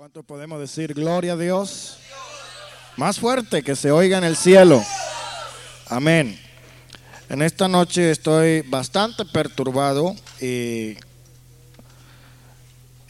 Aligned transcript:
¿Cuánto 0.00 0.22
podemos 0.22 0.58
decir 0.58 0.94
gloria 0.94 1.34
a 1.34 1.36
Dios? 1.36 1.98
Más 2.96 3.20
fuerte 3.20 3.62
que 3.62 3.76
se 3.76 3.90
oiga 3.90 4.16
en 4.16 4.24
el 4.24 4.34
cielo. 4.34 4.82
Amén. 5.90 6.40
En 7.28 7.42
esta 7.42 7.68
noche 7.68 8.10
estoy 8.10 8.62
bastante 8.62 9.26
perturbado 9.26 10.16
y 10.40 10.96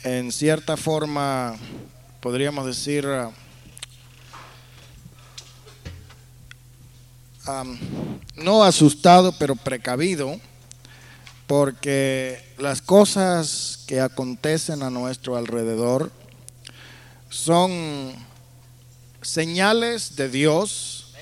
en 0.03 0.33
cierta 0.33 0.77
forma 0.77 1.57
podríamos 2.19 2.67
decir 2.67 3.07
um, 7.47 7.79
no 8.35 8.65
asustado 8.65 9.31
pero 9.39 9.55
precavido 9.55 10.41
porque 11.47 12.45
las 12.59 12.83
cosas 12.83 13.85
que 13.87 14.01
acontecen 14.01 14.83
a 14.83 14.91
nuestro 14.91 15.37
alrededor 15.37 16.11
son 17.31 18.13
señales 19.23 20.17
de 20.17 20.29
Dios. 20.29 21.15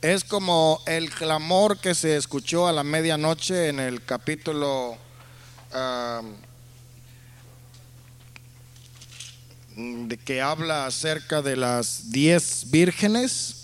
Es 0.00 0.24
como 0.24 0.80
el 0.86 1.10
clamor 1.10 1.78
que 1.78 1.94
se 1.94 2.16
escuchó 2.16 2.66
a 2.66 2.72
la 2.72 2.84
medianoche 2.84 3.68
en 3.68 3.80
el 3.80 4.02
capítulo 4.02 4.96
de 9.76 10.16
que 10.18 10.40
habla 10.40 10.86
acerca 10.86 11.42
de 11.42 11.56
las 11.56 12.10
diez 12.10 12.70
vírgenes. 12.70 13.56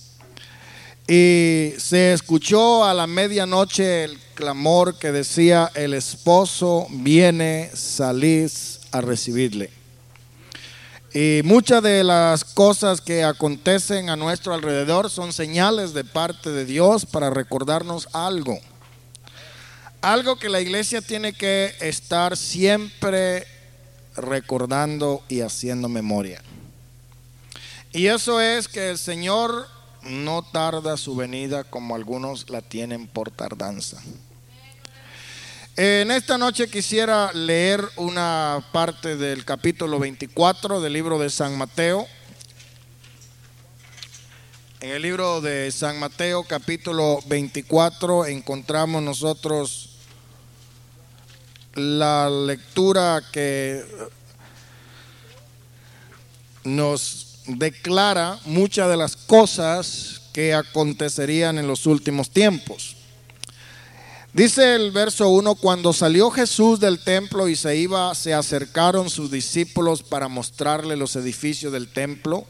Y 1.09 1.73
se 1.79 2.13
escuchó 2.13 2.85
a 2.85 2.93
la 2.93 3.07
medianoche 3.07 4.05
el 4.05 4.19
clamor 4.35 4.99
que 4.99 5.13
decía, 5.13 5.71
el 5.75 5.95
esposo 5.95 6.89
viene, 6.91 7.71
salís 7.73 8.81
a 8.91 9.01
recibirle. 9.01 9.76
Y 11.19 11.41
muchas 11.45 11.83
de 11.83 12.05
las 12.05 12.45
cosas 12.45 13.01
que 13.01 13.25
acontecen 13.25 14.11
a 14.11 14.17
nuestro 14.17 14.53
alrededor 14.53 15.09
son 15.09 15.33
señales 15.33 15.95
de 15.95 16.05
parte 16.05 16.51
de 16.51 16.67
Dios 16.67 17.07
para 17.07 17.31
recordarnos 17.31 18.07
algo. 18.13 18.61
Algo 20.03 20.37
que 20.37 20.51
la 20.51 20.61
iglesia 20.61 21.01
tiene 21.01 21.33
que 21.33 21.75
estar 21.81 22.37
siempre 22.37 23.47
recordando 24.15 25.23
y 25.31 25.41
haciendo 25.41 25.89
memoria. 25.89 26.43
Y 27.93 28.09
eso 28.09 28.43
es 28.43 28.69
que 28.69 28.91
el 28.91 28.99
Señor 28.99 29.69
no 30.03 30.43
tarda 30.43 30.99
su 30.99 31.17
venida 31.17 31.65
como 31.65 31.95
algunos 31.95 32.51
la 32.51 32.61
tienen 32.61 33.07
por 33.07 33.31
tardanza. 33.31 34.03
En 35.79 36.11
esta 36.11 36.39
noche 36.39 36.71
quisiera 36.71 37.31
leer 37.35 37.87
una 37.97 38.67
parte 38.73 39.15
del 39.15 39.45
capítulo 39.45 39.99
24 39.99 40.81
del 40.81 40.91
libro 40.95 41.19
de 41.19 41.29
San 41.29 41.59
Mateo. 41.59 42.07
En 44.81 44.89
el 44.93 45.03
libro 45.03 45.43
de 45.43 45.71
San 45.71 45.99
Mateo 45.99 46.45
capítulo 46.45 47.19
24 47.27 48.25
encontramos 48.25 49.03
nosotros 49.03 49.91
la 51.75 52.31
lectura 52.31 53.23
que 53.31 53.85
nos 56.65 57.41
declara 57.49 58.41
muchas 58.47 58.89
de 58.89 58.97
las 58.97 59.15
cosas 59.15 60.23
que 60.33 60.55
acontecerían 60.55 61.59
en 61.59 61.69
los 61.69 61.85
últimos 61.85 62.31
tiempos. 62.31 62.96
Dice 64.37 64.75
el 64.75 64.91
verso 64.91 65.31
1, 65.31 65.55
cuando 65.55 65.95
salió 65.95 66.31
Jesús 66.31 66.79
del 66.79 66.99
templo 66.99 67.49
y 67.49 67.57
se 67.57 67.75
iba, 67.77 68.15
se 68.15 68.35
acercaron 68.35 69.09
sus 69.09 69.31
discípulos 69.31 70.03
para 70.03 70.29
mostrarle 70.29 70.95
los 70.95 71.17
edificios 71.17 71.73
del 71.73 71.91
templo. 71.91 72.45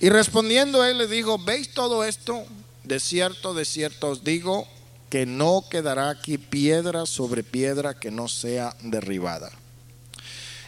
Y 0.00 0.08
respondiendo 0.08 0.84
él 0.84 0.98
le 0.98 1.06
dijo, 1.06 1.38
¿veis 1.38 1.72
todo 1.72 2.02
esto? 2.02 2.44
De 2.82 2.98
cierto, 2.98 3.54
de 3.54 3.64
cierto 3.64 4.08
os 4.08 4.24
digo 4.24 4.66
que 5.08 5.26
no 5.26 5.62
quedará 5.70 6.10
aquí 6.10 6.38
piedra 6.38 7.06
sobre 7.06 7.44
piedra 7.44 7.94
que 7.94 8.10
no 8.10 8.26
sea 8.26 8.74
derribada. 8.82 9.52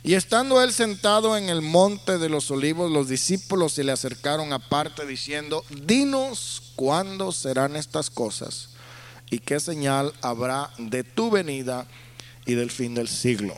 Y 0.05 0.15
estando 0.15 0.62
él 0.62 0.72
sentado 0.72 1.37
en 1.37 1.49
el 1.49 1.62
monte 1.62 2.16
de 2.19 2.28
los 2.28 2.49
olivos, 2.53 2.93
los 2.93 3.09
discípulos 3.09 3.72
se 3.72 3.82
le 3.82 3.91
acercaron 3.91 4.53
aparte 4.53 5.05
diciendo, 5.05 5.65
dinos 5.84 6.75
cuándo 6.76 7.32
serán 7.32 7.75
estas 7.75 8.09
cosas 8.09 8.69
y 9.31 9.39
qué 9.39 9.61
señal 9.61 10.12
habrá 10.22 10.71
de 10.78 11.05
tu 11.05 11.31
venida 11.31 11.87
y 12.47 12.55
del 12.55 12.71
fin 12.71 12.94
del 12.94 13.09
siglo. 13.09 13.55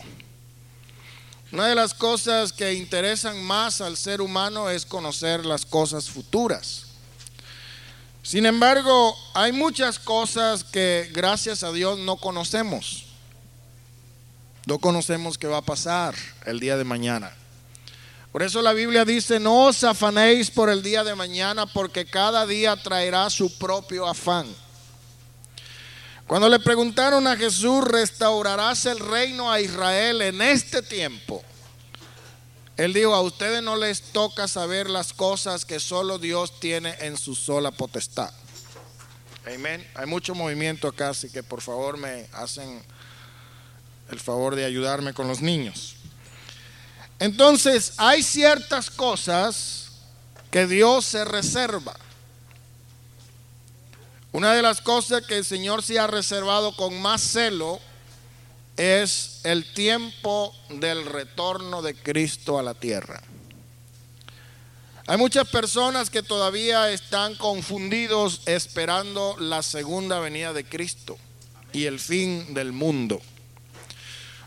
Una 1.52 1.66
de 1.66 1.74
las 1.74 1.94
cosas 1.94 2.52
que 2.52 2.74
interesan 2.74 3.42
más 3.42 3.80
al 3.80 3.96
ser 3.96 4.20
humano 4.20 4.70
es 4.70 4.86
conocer 4.86 5.44
las 5.44 5.66
cosas 5.66 6.08
futuras. 6.08 6.86
Sin 8.22 8.46
embargo, 8.46 9.16
hay 9.34 9.52
muchas 9.52 9.98
cosas 9.98 10.62
que 10.62 11.10
gracias 11.12 11.64
a 11.64 11.72
Dios 11.72 11.98
no 11.98 12.16
conocemos. 12.16 13.06
No 14.66 14.78
conocemos 14.78 15.38
qué 15.38 15.48
va 15.48 15.58
a 15.58 15.62
pasar 15.62 16.14
el 16.46 16.60
día 16.60 16.76
de 16.76 16.84
mañana. 16.84 17.32
Por 18.30 18.44
eso 18.44 18.62
la 18.62 18.72
Biblia 18.72 19.04
dice, 19.04 19.40
no 19.40 19.64
os 19.64 19.82
afanéis 19.82 20.50
por 20.50 20.70
el 20.70 20.82
día 20.82 21.02
de 21.02 21.16
mañana 21.16 21.66
porque 21.66 22.04
cada 22.04 22.46
día 22.46 22.76
traerá 22.76 23.28
su 23.30 23.58
propio 23.58 24.06
afán. 24.06 24.46
Cuando 26.30 26.48
le 26.48 26.60
preguntaron 26.60 27.26
a 27.26 27.36
Jesús, 27.36 27.82
¿restaurarás 27.82 28.86
el 28.86 29.00
reino 29.00 29.50
a 29.50 29.60
Israel 29.60 30.22
en 30.22 30.40
este 30.40 30.80
tiempo? 30.80 31.42
Él 32.76 32.92
dijo, 32.92 33.12
a 33.16 33.20
ustedes 33.20 33.64
no 33.64 33.74
les 33.74 34.00
toca 34.00 34.46
saber 34.46 34.88
las 34.88 35.12
cosas 35.12 35.64
que 35.64 35.80
solo 35.80 36.20
Dios 36.20 36.60
tiene 36.60 36.94
en 37.00 37.18
su 37.18 37.34
sola 37.34 37.72
potestad. 37.72 38.32
Amén. 39.44 39.84
Hay 39.96 40.06
mucho 40.06 40.36
movimiento 40.36 40.86
acá, 40.86 41.08
así 41.08 41.30
que 41.30 41.42
por 41.42 41.62
favor 41.62 41.96
me 41.96 42.28
hacen 42.32 42.80
el 44.08 44.20
favor 44.20 44.54
de 44.54 44.64
ayudarme 44.64 45.12
con 45.12 45.26
los 45.26 45.40
niños. 45.40 45.96
Entonces, 47.18 47.94
hay 47.96 48.22
ciertas 48.22 48.88
cosas 48.88 49.88
que 50.52 50.68
Dios 50.68 51.06
se 51.06 51.24
reserva. 51.24 51.96
Una 54.32 54.54
de 54.54 54.62
las 54.62 54.80
cosas 54.80 55.22
que 55.26 55.38
el 55.38 55.44
Señor 55.44 55.82
se 55.82 55.98
ha 55.98 56.06
reservado 56.06 56.76
con 56.76 57.00
más 57.02 57.20
celo 57.20 57.80
es 58.76 59.40
el 59.42 59.72
tiempo 59.72 60.54
del 60.68 61.04
retorno 61.04 61.82
de 61.82 61.94
Cristo 61.94 62.58
a 62.58 62.62
la 62.62 62.74
tierra. 62.74 63.20
Hay 65.08 65.16
muchas 65.16 65.48
personas 65.48 66.08
que 66.08 66.22
todavía 66.22 66.90
están 66.92 67.34
confundidos 67.34 68.42
esperando 68.46 69.36
la 69.40 69.62
segunda 69.62 70.20
venida 70.20 70.52
de 70.52 70.64
Cristo 70.64 71.18
y 71.72 71.86
el 71.86 71.98
fin 71.98 72.54
del 72.54 72.70
mundo. 72.70 73.20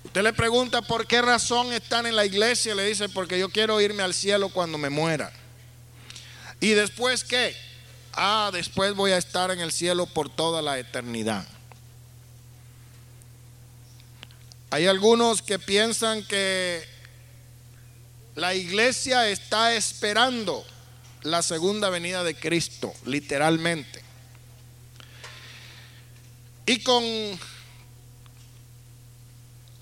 Usted 0.06 0.24
le 0.24 0.32
pregunta 0.32 0.82
por 0.82 1.08
qué 1.08 1.22
razón 1.22 1.74
están 1.74 2.06
en 2.06 2.16
la 2.16 2.26
iglesia, 2.26 2.76
le 2.76 2.86
dice, 2.86 3.10
porque 3.10 3.38
yo 3.38 3.50
quiero 3.50 3.82
irme 3.82 4.04
al 4.04 4.14
cielo 4.14 4.48
cuando 4.50 4.78
me 4.78 4.90
muera. 4.90 5.34
¿Y 6.62 6.70
después 6.70 7.26
qué? 7.26 7.56
Ah, 8.16 8.50
después 8.54 8.96
voy 8.96 9.12
a 9.12 9.18
estar 9.18 9.52
en 9.52 9.60
el 9.60 9.72
cielo 9.72 10.06
por 10.06 10.30
toda 10.30 10.62
la 10.62 10.80
eternidad. 10.80 11.46
Hay 14.70 14.88
algunos 14.88 15.42
que 15.42 15.60
piensan 15.60 16.24
que 16.24 16.84
la 18.36 18.56
iglesia 18.56 19.30
está 19.30 19.76
esperando 19.76 20.66
la 21.22 21.42
segunda 21.42 21.90
venida 21.90 22.24
de 22.24 22.36
Cristo, 22.36 22.94
literalmente. 23.06 24.02
Y 26.66 26.82
con 26.82 27.04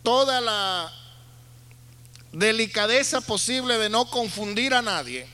toda 0.04 0.42
la 0.42 0.92
delicadeza 2.32 3.22
posible 3.22 3.78
de 3.78 3.90
no 3.90 4.10
confundir 4.10 4.74
a 4.74 4.82
nadie, 4.82 5.28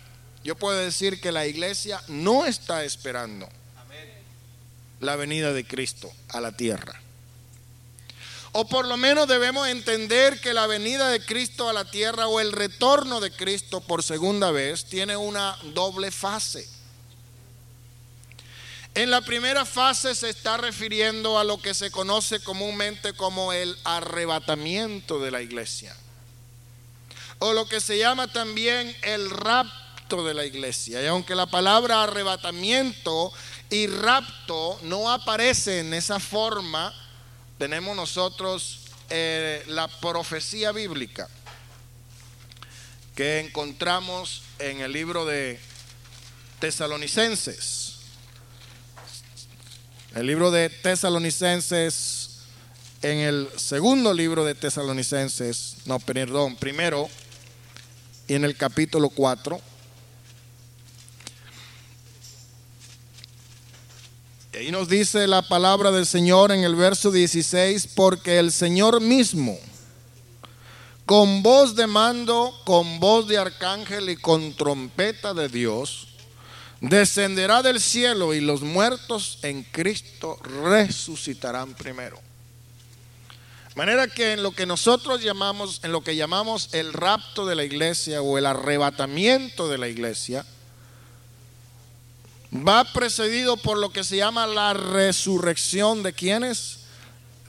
yo 0.48 0.56
puedo 0.56 0.78
decir 0.80 1.20
que 1.20 1.34
la 1.34 1.46
iglesia 1.46 2.02
no 2.08 2.46
está 2.46 2.86
esperando 2.86 3.50
la 5.02 5.18
venida 5.18 5.52
de 5.52 5.68
Cristo 5.68 6.10
a 6.30 6.40
la 6.40 6.56
tierra. 6.56 7.02
O 8.54 8.66
por 8.66 8.88
lo 8.88 8.96
menos 8.96 9.28
debemos 9.28 9.68
entender 9.68 10.40
que 10.40 10.54
la 10.54 10.66
venida 10.66 11.10
de 11.10 11.20
Cristo 11.20 11.68
a 11.68 11.74
la 11.74 11.92
tierra 11.92 12.28
o 12.28 12.40
el 12.40 12.54
retorno 12.54 13.20
de 13.20 13.30
Cristo 13.30 13.82
por 13.82 14.04
segunda 14.04 14.52
vez 14.52 14.86
tiene 14.86 15.18
una 15.18 15.58
doble 15.74 16.12
fase. 16.12 16.66
En 18.96 19.12
la 19.12 19.20
primera 19.20 19.66
fase 19.66 20.16
se 20.16 20.30
está 20.30 20.56
refiriendo 20.56 21.38
a 21.38 21.44
lo 21.44 21.62
que 21.62 21.74
se 21.74 21.92
conoce 21.92 22.40
comúnmente 22.40 23.12
como 23.12 23.52
el 23.52 23.78
arrebatamiento 23.84 25.20
de 25.20 25.30
la 25.30 25.42
iglesia. 25.42 25.94
O 27.40 27.52
lo 27.52 27.68
que 27.68 27.82
se 27.82 27.98
llama 27.98 28.32
también 28.32 28.96
el 29.02 29.30
rapto 29.30 29.87
de 30.16 30.34
la 30.34 30.46
iglesia. 30.46 31.04
Y 31.04 31.08
aunque 31.08 31.36
la 31.36 31.46
palabra 31.48 32.04
arrebatamiento 32.04 33.34
y 33.70 33.88
rapto 33.88 34.80
no 34.84 35.12
aparece 35.12 35.80
en 35.80 35.94
esa 35.94 36.20
forma, 36.20 36.94
tenemos 37.58 37.96
nosotros 37.96 38.80
eh, 39.10 39.64
la 39.68 39.88
profecía 39.88 40.72
bíblica 40.72 41.28
que 43.16 43.40
encontramos 43.40 44.44
en 44.60 44.80
el 44.82 44.94
libro 44.94 45.26
de 45.26 45.60
Tesalonicenses. 46.60 47.96
El 50.16 50.28
libro 50.28 50.52
de 50.52 50.70
Tesalonicenses, 50.70 52.40
en 53.02 53.18
el 53.20 53.50
segundo 53.58 54.14
libro 54.14 54.46
de 54.46 54.56
Tesalonicenses, 54.56 55.78
no, 55.86 56.00
perdón, 56.00 56.56
primero, 56.56 57.10
y 58.28 58.36
en 58.36 58.44
el 58.44 58.56
capítulo 58.56 59.10
4. 59.10 59.60
Y 64.62 64.72
nos 64.72 64.88
dice 64.90 65.28
la 65.28 65.42
palabra 65.42 65.92
del 65.92 66.06
Señor 66.06 66.52
en 66.52 66.64
el 66.64 66.76
verso 66.76 67.12
16, 67.12 67.90
porque 67.96 68.40
el 68.40 68.52
Señor 68.52 69.02
mismo, 69.02 69.60
con 71.06 71.44
voz 71.44 71.76
de 71.76 71.86
mando, 71.86 72.54
con 72.66 73.00
voz 73.00 73.28
de 73.28 73.38
arcángel 73.38 74.10
y 74.10 74.16
con 74.16 74.56
trompeta 74.56 75.34
de 75.34 75.50
Dios, 75.50 76.08
descenderá 76.82 77.62
del 77.62 77.80
cielo 77.80 78.34
y 78.34 78.42
los 78.42 78.62
muertos 78.62 79.40
en 79.44 79.64
Cristo 79.64 80.38
resucitarán 80.64 81.74
primero. 81.76 82.18
De 83.70 83.76
manera 83.76 84.08
que 84.08 84.34
en 84.34 84.44
lo 84.44 84.54
que 84.54 84.66
nosotros 84.66 85.22
llamamos, 85.22 85.82
en 85.84 85.92
lo 85.92 86.02
que 86.02 86.16
llamamos 86.16 86.70
el 86.72 86.94
rapto 86.94 87.46
de 87.46 87.56
la 87.56 87.64
iglesia 87.64 88.22
o 88.24 88.38
el 88.40 88.48
arrebatamiento 88.48 89.68
de 89.68 89.78
la 89.78 89.88
iglesia, 89.88 90.46
va 92.54 92.84
precedido 92.86 93.58
por 93.58 93.78
lo 93.78 93.92
que 93.92 94.04
se 94.04 94.18
llama 94.18 94.48
la 94.48 94.74
resurrección 94.74 96.04
de 96.04 96.14
quienes? 96.14 96.80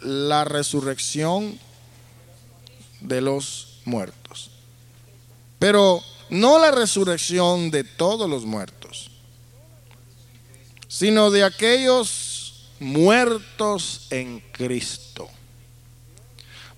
La 0.02 0.44
resurrección 0.44 1.58
de 3.00 3.20
los 3.20 3.80
muertos. 3.84 4.50
Pero 5.58 6.02
no 6.30 6.58
la 6.58 6.70
resurrección 6.70 7.70
de 7.70 7.84
todos 7.84 8.28
los 8.28 8.44
muertos, 8.44 9.10
sino 10.88 11.30
de 11.30 11.44
aquellos 11.44 12.68
muertos 12.80 14.06
en 14.10 14.40
Cristo. 14.52 15.28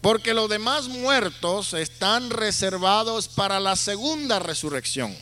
Porque 0.00 0.32
los 0.32 0.49
demás 0.49 0.88
muertos 0.88 1.75
están 1.75 2.31
reservados 2.31 3.28
para 3.28 3.61
la 3.61 3.76
segunda 3.76 4.38
resurrección. 4.38 5.14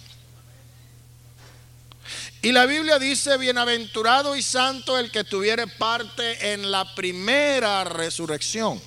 Y 2.40 2.52
la 2.52 2.66
Biblia 2.66 2.98
dice, 2.98 3.36
bienaventurado 3.36 4.36
y 4.36 4.42
santo 4.42 4.96
el 4.98 5.10
que 5.10 5.24
tuviere 5.24 5.66
parte 5.66 6.52
en 6.52 6.70
la 6.70 6.94
primera 6.94 7.84
resurrección. 7.84 8.80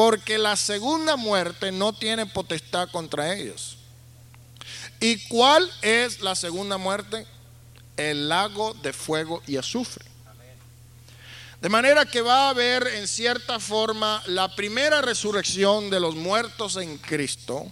porque 0.00 0.38
la 0.38 0.56
segunda 0.56 1.16
muerte 1.16 1.72
no 1.72 1.92
tiene 1.92 2.24
potestad 2.24 2.88
contra 2.90 3.34
ellos. 3.34 3.76
¿Y 4.98 5.18
cuál 5.28 5.70
es 5.82 6.22
la 6.22 6.34
segunda 6.34 6.78
muerte? 6.78 7.26
El 7.98 8.30
lago 8.30 8.72
de 8.82 8.94
fuego 8.94 9.42
y 9.46 9.58
azufre. 9.58 10.06
De 11.60 11.68
manera 11.68 12.06
que 12.06 12.22
va 12.22 12.46
a 12.46 12.48
haber 12.48 12.86
en 12.86 13.06
cierta 13.06 13.60
forma 13.60 14.22
la 14.24 14.56
primera 14.56 15.02
resurrección 15.02 15.90
de 15.90 16.00
los 16.00 16.16
muertos 16.16 16.76
en 16.76 16.96
Cristo 16.96 17.70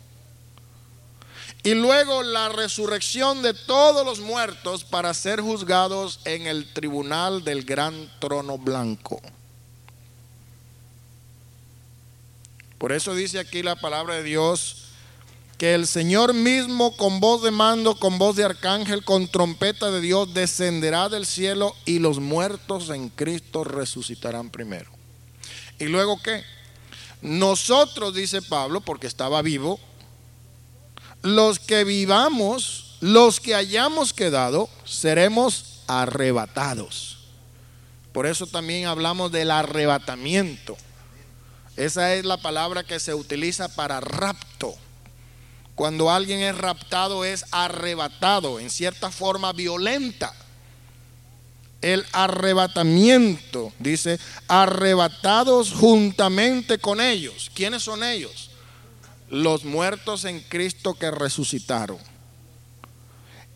y 1.68 1.74
luego 1.74 2.22
la 2.22 2.48
resurrección 2.48 3.42
de 3.42 3.52
todos 3.52 4.02
los 4.02 4.20
muertos 4.20 4.84
para 4.84 5.12
ser 5.12 5.42
juzgados 5.42 6.18
en 6.24 6.46
el 6.46 6.72
tribunal 6.72 7.44
del 7.44 7.62
gran 7.62 8.10
trono 8.20 8.56
blanco. 8.56 9.20
Por 12.78 12.90
eso 12.90 13.14
dice 13.14 13.38
aquí 13.38 13.62
la 13.62 13.76
palabra 13.76 14.14
de 14.14 14.22
Dios 14.22 14.86
que 15.58 15.74
el 15.74 15.86
Señor 15.86 16.32
mismo 16.32 16.96
con 16.96 17.20
voz 17.20 17.42
de 17.42 17.50
mando, 17.50 17.98
con 17.98 18.16
voz 18.16 18.36
de 18.36 18.44
arcángel, 18.44 19.04
con 19.04 19.28
trompeta 19.28 19.90
de 19.90 20.00
Dios 20.00 20.32
descenderá 20.32 21.10
del 21.10 21.26
cielo 21.26 21.76
y 21.84 21.98
los 21.98 22.18
muertos 22.18 22.88
en 22.88 23.10
Cristo 23.10 23.62
resucitarán 23.62 24.48
primero. 24.48 24.90
¿Y 25.78 25.84
luego 25.84 26.18
qué? 26.22 26.44
Nosotros, 27.20 28.14
dice 28.14 28.40
Pablo, 28.40 28.80
porque 28.80 29.06
estaba 29.06 29.42
vivo, 29.42 29.78
los 31.22 31.58
que 31.58 31.84
vivamos, 31.84 32.96
los 33.00 33.40
que 33.40 33.54
hayamos 33.54 34.12
quedado, 34.12 34.68
seremos 34.84 35.80
arrebatados. 35.86 37.18
Por 38.12 38.26
eso 38.26 38.46
también 38.46 38.86
hablamos 38.86 39.30
del 39.32 39.50
arrebatamiento. 39.50 40.76
Esa 41.76 42.14
es 42.14 42.24
la 42.24 42.36
palabra 42.36 42.82
que 42.82 42.98
se 42.98 43.14
utiliza 43.14 43.68
para 43.74 44.00
rapto. 44.00 44.74
Cuando 45.74 46.10
alguien 46.10 46.40
es 46.40 46.58
raptado 46.58 47.24
es 47.24 47.44
arrebatado, 47.52 48.58
en 48.58 48.70
cierta 48.70 49.12
forma 49.12 49.52
violenta. 49.52 50.34
El 51.80 52.04
arrebatamiento, 52.10 53.72
dice, 53.78 54.18
arrebatados 54.48 55.72
juntamente 55.72 56.78
con 56.78 57.00
ellos. 57.00 57.48
¿Quiénes 57.54 57.84
son 57.84 58.02
ellos? 58.02 58.47
Los 59.30 59.64
muertos 59.64 60.24
en 60.24 60.40
Cristo 60.40 60.94
que 60.94 61.10
resucitaron. 61.10 61.98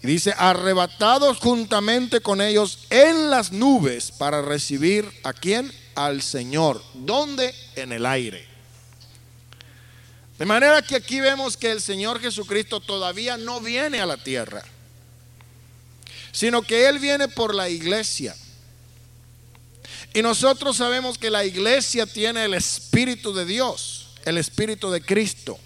Y 0.02 0.06
dice, 0.06 0.34
arrebatados 0.36 1.38
juntamente 1.38 2.20
con 2.20 2.40
ellos 2.40 2.86
en 2.90 3.30
las 3.30 3.52
nubes 3.52 4.10
para 4.10 4.42
recibir 4.42 5.08
a 5.22 5.32
quién? 5.32 5.72
al 5.94 6.22
Señor. 6.22 6.82
¿Dónde? 6.94 7.54
En 7.76 7.92
el 7.92 8.06
aire. 8.06 8.46
De 10.38 10.46
manera 10.46 10.82
que 10.82 10.96
aquí 10.96 11.20
vemos 11.20 11.56
que 11.56 11.70
el 11.70 11.80
Señor 11.80 12.20
Jesucristo 12.20 12.80
todavía 12.80 13.36
no 13.36 13.60
viene 13.60 14.00
a 14.00 14.06
la 14.06 14.16
tierra, 14.16 14.62
sino 16.32 16.62
que 16.62 16.88
Él 16.88 16.98
viene 16.98 17.28
por 17.28 17.54
la 17.54 17.69
iglesia. 17.69 18.34
Y 20.14 20.22
nosotros 20.22 20.76
sabemos 20.76 21.16
que 21.16 21.30
la 21.30 21.44
iglesia 21.44 22.06
tiene 22.06 22.44
el 22.44 22.54
Espíritu 22.54 23.32
de 23.32 23.44
Dios, 23.46 24.01
el 24.24 24.38
Espíritu 24.38 24.90
de 24.90 25.00
Cristo. 25.00 25.58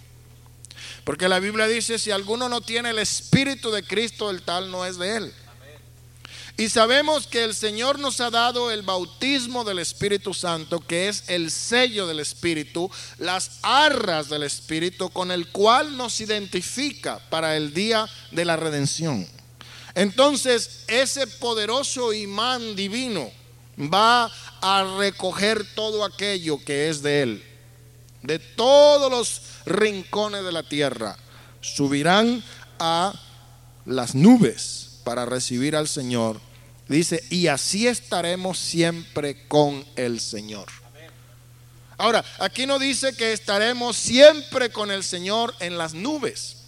Porque 1.04 1.28
la 1.28 1.38
Biblia 1.38 1.68
dice, 1.68 1.98
si 1.98 2.10
alguno 2.10 2.48
no 2.48 2.60
tiene 2.60 2.90
el 2.90 2.98
Espíritu 2.98 3.70
de 3.70 3.84
Cristo, 3.84 4.30
el 4.30 4.42
tal 4.42 4.70
no 4.70 4.84
es 4.84 4.98
de 4.98 5.16
Él. 5.16 5.32
Y 6.58 6.70
sabemos 6.70 7.26
que 7.26 7.44
el 7.44 7.54
Señor 7.54 7.98
nos 7.98 8.20
ha 8.20 8.30
dado 8.30 8.70
el 8.70 8.80
bautismo 8.80 9.62
del 9.62 9.78
Espíritu 9.78 10.32
Santo, 10.32 10.80
que 10.80 11.08
es 11.08 11.24
el 11.28 11.50
sello 11.50 12.06
del 12.06 12.18
Espíritu, 12.18 12.90
las 13.18 13.58
arras 13.60 14.30
del 14.30 14.42
Espíritu, 14.42 15.10
con 15.10 15.30
el 15.30 15.48
cual 15.48 15.98
nos 15.98 16.18
identifica 16.20 17.18
para 17.28 17.58
el 17.58 17.74
día 17.74 18.08
de 18.30 18.46
la 18.46 18.56
redención. 18.56 19.28
Entonces, 19.94 20.84
ese 20.88 21.26
poderoso 21.26 22.14
imán 22.14 22.74
divino 22.74 23.30
va 23.78 24.32
a 24.62 24.96
recoger 24.98 25.66
todo 25.74 26.04
aquello 26.04 26.58
que 26.64 26.88
es 26.88 27.02
de 27.02 27.22
Él, 27.22 27.44
de 28.26 28.38
todos 28.38 29.10
los 29.10 29.42
rincones 29.66 30.44
de 30.44 30.52
la 30.52 30.62
tierra. 30.62 31.16
Subirán 31.60 32.42
a 32.78 33.12
las 33.84 34.14
nubes 34.14 35.00
para 35.04 35.24
recibir 35.24 35.76
al 35.76 35.88
Señor 35.88 36.40
Dice, 36.88 37.24
y 37.30 37.48
así 37.48 37.88
estaremos 37.88 38.58
siempre 38.58 39.46
con 39.48 39.84
el 39.96 40.20
Señor. 40.20 40.66
Ahora, 41.98 42.24
aquí 42.38 42.66
no 42.66 42.78
dice 42.78 43.16
que 43.16 43.32
estaremos 43.32 43.96
siempre 43.96 44.70
con 44.70 44.90
el 44.90 45.02
Señor 45.02 45.54
en 45.58 45.78
las 45.78 45.94
nubes. 45.94 46.58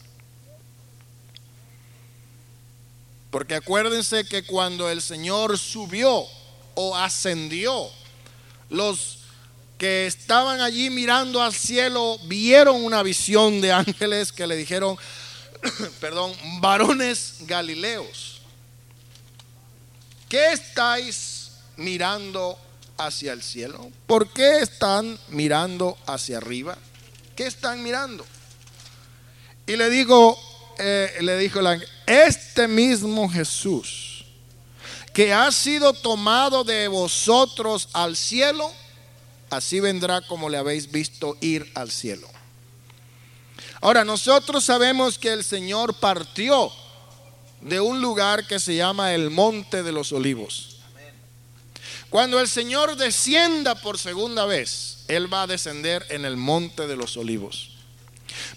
Porque 3.30 3.54
acuérdense 3.54 4.24
que 4.24 4.44
cuando 4.44 4.88
el 4.88 5.02
Señor 5.02 5.58
subió 5.58 6.24
o 6.74 6.96
ascendió, 6.96 7.90
los 8.70 9.17
que 9.78 10.06
estaban 10.06 10.60
allí 10.60 10.90
mirando 10.90 11.42
al 11.42 11.54
cielo 11.54 12.18
vieron 12.24 12.84
una 12.84 13.02
visión 13.02 13.60
de 13.60 13.72
ángeles 13.72 14.32
que 14.32 14.46
le 14.46 14.56
dijeron, 14.56 14.96
perdón, 16.00 16.34
varones 16.60 17.36
galileos 17.40 18.38
¿Qué 20.28 20.52
estáis 20.52 21.52
mirando 21.78 22.58
hacia 22.98 23.32
el 23.32 23.42
cielo? 23.42 23.90
¿Por 24.06 24.28
qué 24.28 24.60
están 24.60 25.18
mirando 25.28 25.96
hacia 26.06 26.36
arriba? 26.36 26.76
¿Qué 27.34 27.46
están 27.46 27.82
mirando? 27.82 28.26
Y 29.66 29.76
le 29.76 29.88
digo, 29.88 30.38
eh, 30.78 31.16
le 31.22 31.38
dijo 31.38 31.60
el 31.60 31.66
ángel, 31.68 31.88
este 32.06 32.68
mismo 32.68 33.28
Jesús 33.30 34.24
que 35.14 35.32
ha 35.32 35.50
sido 35.50 35.94
tomado 35.94 36.62
de 36.62 36.86
vosotros 36.86 37.88
al 37.92 38.14
cielo, 38.14 38.70
así 39.50 39.80
vendrá 39.80 40.20
como 40.22 40.48
le 40.48 40.58
habéis 40.58 40.90
visto 40.90 41.36
ir 41.40 41.70
al 41.74 41.90
cielo. 41.90 42.28
Ahora, 43.80 44.04
nosotros 44.04 44.64
sabemos 44.64 45.18
que 45.18 45.32
el 45.32 45.44
Señor 45.44 45.94
partió 45.94 46.72
de 47.60 47.80
un 47.80 48.00
lugar 48.00 48.46
que 48.46 48.58
se 48.58 48.76
llama 48.76 49.14
el 49.14 49.30
Monte 49.30 49.82
de 49.82 49.92
los 49.92 50.12
Olivos. 50.12 50.78
Cuando 52.10 52.40
el 52.40 52.48
Señor 52.48 52.96
descienda 52.96 53.74
por 53.74 53.98
segunda 53.98 54.46
vez, 54.46 55.04
Él 55.08 55.32
va 55.32 55.42
a 55.42 55.46
descender 55.46 56.06
en 56.08 56.24
el 56.24 56.36
monte 56.38 56.86
de 56.86 56.96
los 56.96 57.16
olivos. 57.18 57.77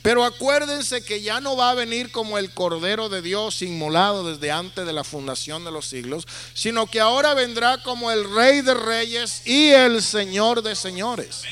Pero 0.02 0.24
acuérdense 0.24 1.04
que 1.04 1.22
ya 1.22 1.42
no 1.42 1.56
va 1.56 1.72
a 1.72 1.76
venir 1.76 2.12
como 2.12 2.38
el 2.38 2.54
Cordero 2.54 3.10
de 3.10 3.22
Dios 3.22 3.62
inmolado 3.62 4.30
desde 4.30 4.52
antes 4.52 4.86
de 4.86 4.94
la 4.94 5.04
fundación 5.04 5.64
de 5.64 5.72
los 5.72 5.88
siglos, 5.88 6.28
sino 6.54 6.88
que 6.88 7.00
ahora 7.00 7.34
vendrá 7.34 7.82
como 7.84 8.12
el 8.12 8.34
Rey 8.34 8.62
de 8.62 8.74
Reyes 8.74 9.46
y 9.46 9.70
el 9.70 10.02
Señor 10.02 10.62
de 10.62 10.76
Señores. 10.76 11.44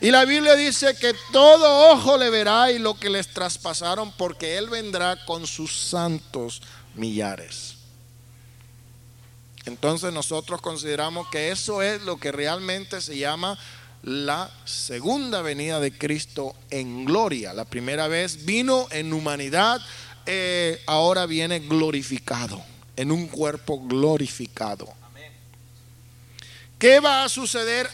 Y 0.00 0.10
la 0.10 0.24
Biblia 0.24 0.56
dice 0.56 0.96
que 0.98 1.14
todo 1.30 1.92
ojo 1.92 2.16
le 2.16 2.30
verá 2.30 2.72
y 2.72 2.78
lo 2.78 2.98
que 2.98 3.10
les 3.10 3.28
traspasaron, 3.28 4.12
porque 4.12 4.56
Él 4.56 4.70
vendrá 4.70 5.24
con 5.26 5.46
sus 5.46 5.76
santos 5.76 6.62
millares. 6.94 7.76
Entonces 9.66 10.12
nosotros 10.12 10.62
consideramos 10.62 11.28
que 11.28 11.50
eso 11.50 11.82
es 11.82 12.00
lo 12.02 12.16
que 12.16 12.32
realmente 12.32 13.02
se 13.02 13.18
llama 13.18 13.58
la 14.02 14.50
segunda 14.64 15.42
venida 15.42 15.80
de 15.80 15.96
Cristo 15.96 16.54
en 16.70 17.04
gloria. 17.04 17.52
La 17.52 17.64
primera 17.64 18.08
vez 18.08 18.44
vino 18.44 18.86
en 18.90 19.12
humanidad, 19.12 19.80
eh, 20.26 20.82
ahora 20.86 21.26
viene 21.26 21.60
glorificado, 21.60 22.62
en 22.96 23.12
un 23.12 23.28
cuerpo 23.28 23.80
glorificado. 23.86 24.88
¿Qué 26.78 26.98
va 27.00 27.24
a 27.24 27.28
suceder 27.28 27.88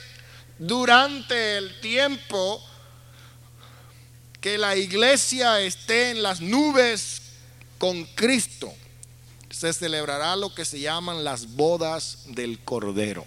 durante 0.59 1.59
el 1.59 1.81
tiempo 1.81 2.63
que 4.41 4.59
la 4.59 4.77
iglesia 4.77 5.61
esté 5.61 6.11
en 6.11 6.23
las 6.23 6.41
nubes 6.41 7.23
con 7.79 8.05
Cristo? 8.15 8.73
Se 9.51 9.73
celebrará 9.73 10.37
lo 10.37 10.55
que 10.55 10.65
se 10.65 10.79
llaman 10.79 11.25
las 11.25 11.55
bodas 11.57 12.19
del 12.27 12.61
Cordero 12.61 13.27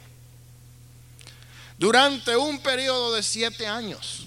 durante 1.79 2.35
un 2.35 2.59
periodo 2.59 3.15
de 3.15 3.23
siete 3.23 3.65
años. 3.65 4.25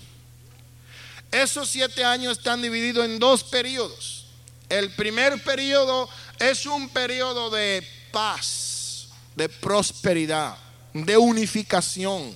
Esos 1.31 1.69
siete 1.69 2.03
años 2.03 2.39
están 2.39 2.63
divididos 2.63 3.05
en 3.05 3.19
dos 3.19 3.45
periodos. 3.45 4.27
El 4.69 4.91
primer 4.95 5.43
periodo 5.45 6.09
es 6.39 6.65
un 6.65 6.89
periodo 6.89 7.51
de 7.51 7.87
paz, 8.11 9.09
de 9.37 9.51
prosperidad, 9.51 10.57
de 10.95 11.17
unificación, 11.19 12.35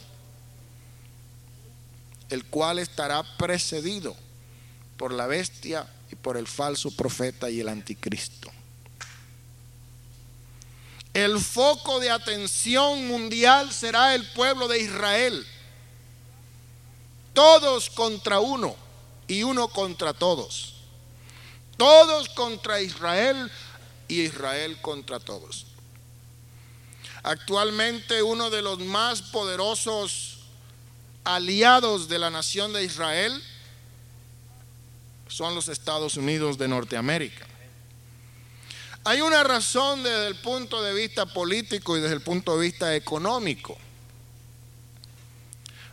el 2.28 2.44
cual 2.44 2.78
estará 2.78 3.23
precedido 3.38 4.14
por 4.99 5.12
la 5.12 5.26
bestia 5.26 5.87
y 6.12 6.14
por 6.14 6.37
el 6.37 6.46
falso 6.46 6.90
profeta 6.90 7.50
y 7.50 7.61
el 7.61 7.68
anticristo 7.68 8.50
el 11.16 11.40
foco 11.40 11.99
de 11.99 12.11
atención 12.11 13.08
mundial 13.08 13.73
será 13.73 14.14
el 14.14 14.30
pueblo 14.32 14.68
de 14.68 14.80
Israel. 14.80 15.46
Todos 17.32 17.88
contra 17.88 18.38
uno 18.38 18.76
y 19.26 19.42
uno 19.42 19.68
contra 19.68 20.12
todos. 20.12 20.75
Todos 21.78 22.28
contra 22.28 22.82
Israel 22.82 23.50
y 24.08 24.25
Israel 24.25 24.78
contra 24.82 25.18
todos. 25.18 25.64
Actualmente 27.23 28.23
uno 28.23 28.50
de 28.50 28.61
los 28.61 28.80
más 28.80 29.23
poderosos 29.23 30.40
aliados 31.25 32.11
de 32.11 32.18
la 32.18 32.28
nación 32.28 32.75
de 32.75 32.85
Israel 32.85 33.42
son 35.28 35.54
los 35.54 35.68
Estados 35.68 36.18
Unidos 36.18 36.58
de 36.58 36.68
Norteamérica. 36.68 37.55
Hay 39.06 39.20
una 39.20 39.44
razón 39.44 40.02
desde 40.02 40.26
el 40.26 40.34
punto 40.34 40.82
de 40.82 40.92
vista 40.92 41.26
político 41.26 41.96
y 41.96 42.00
desde 42.00 42.16
el 42.16 42.22
punto 42.22 42.58
de 42.58 42.66
vista 42.66 42.96
económico. 42.96 43.78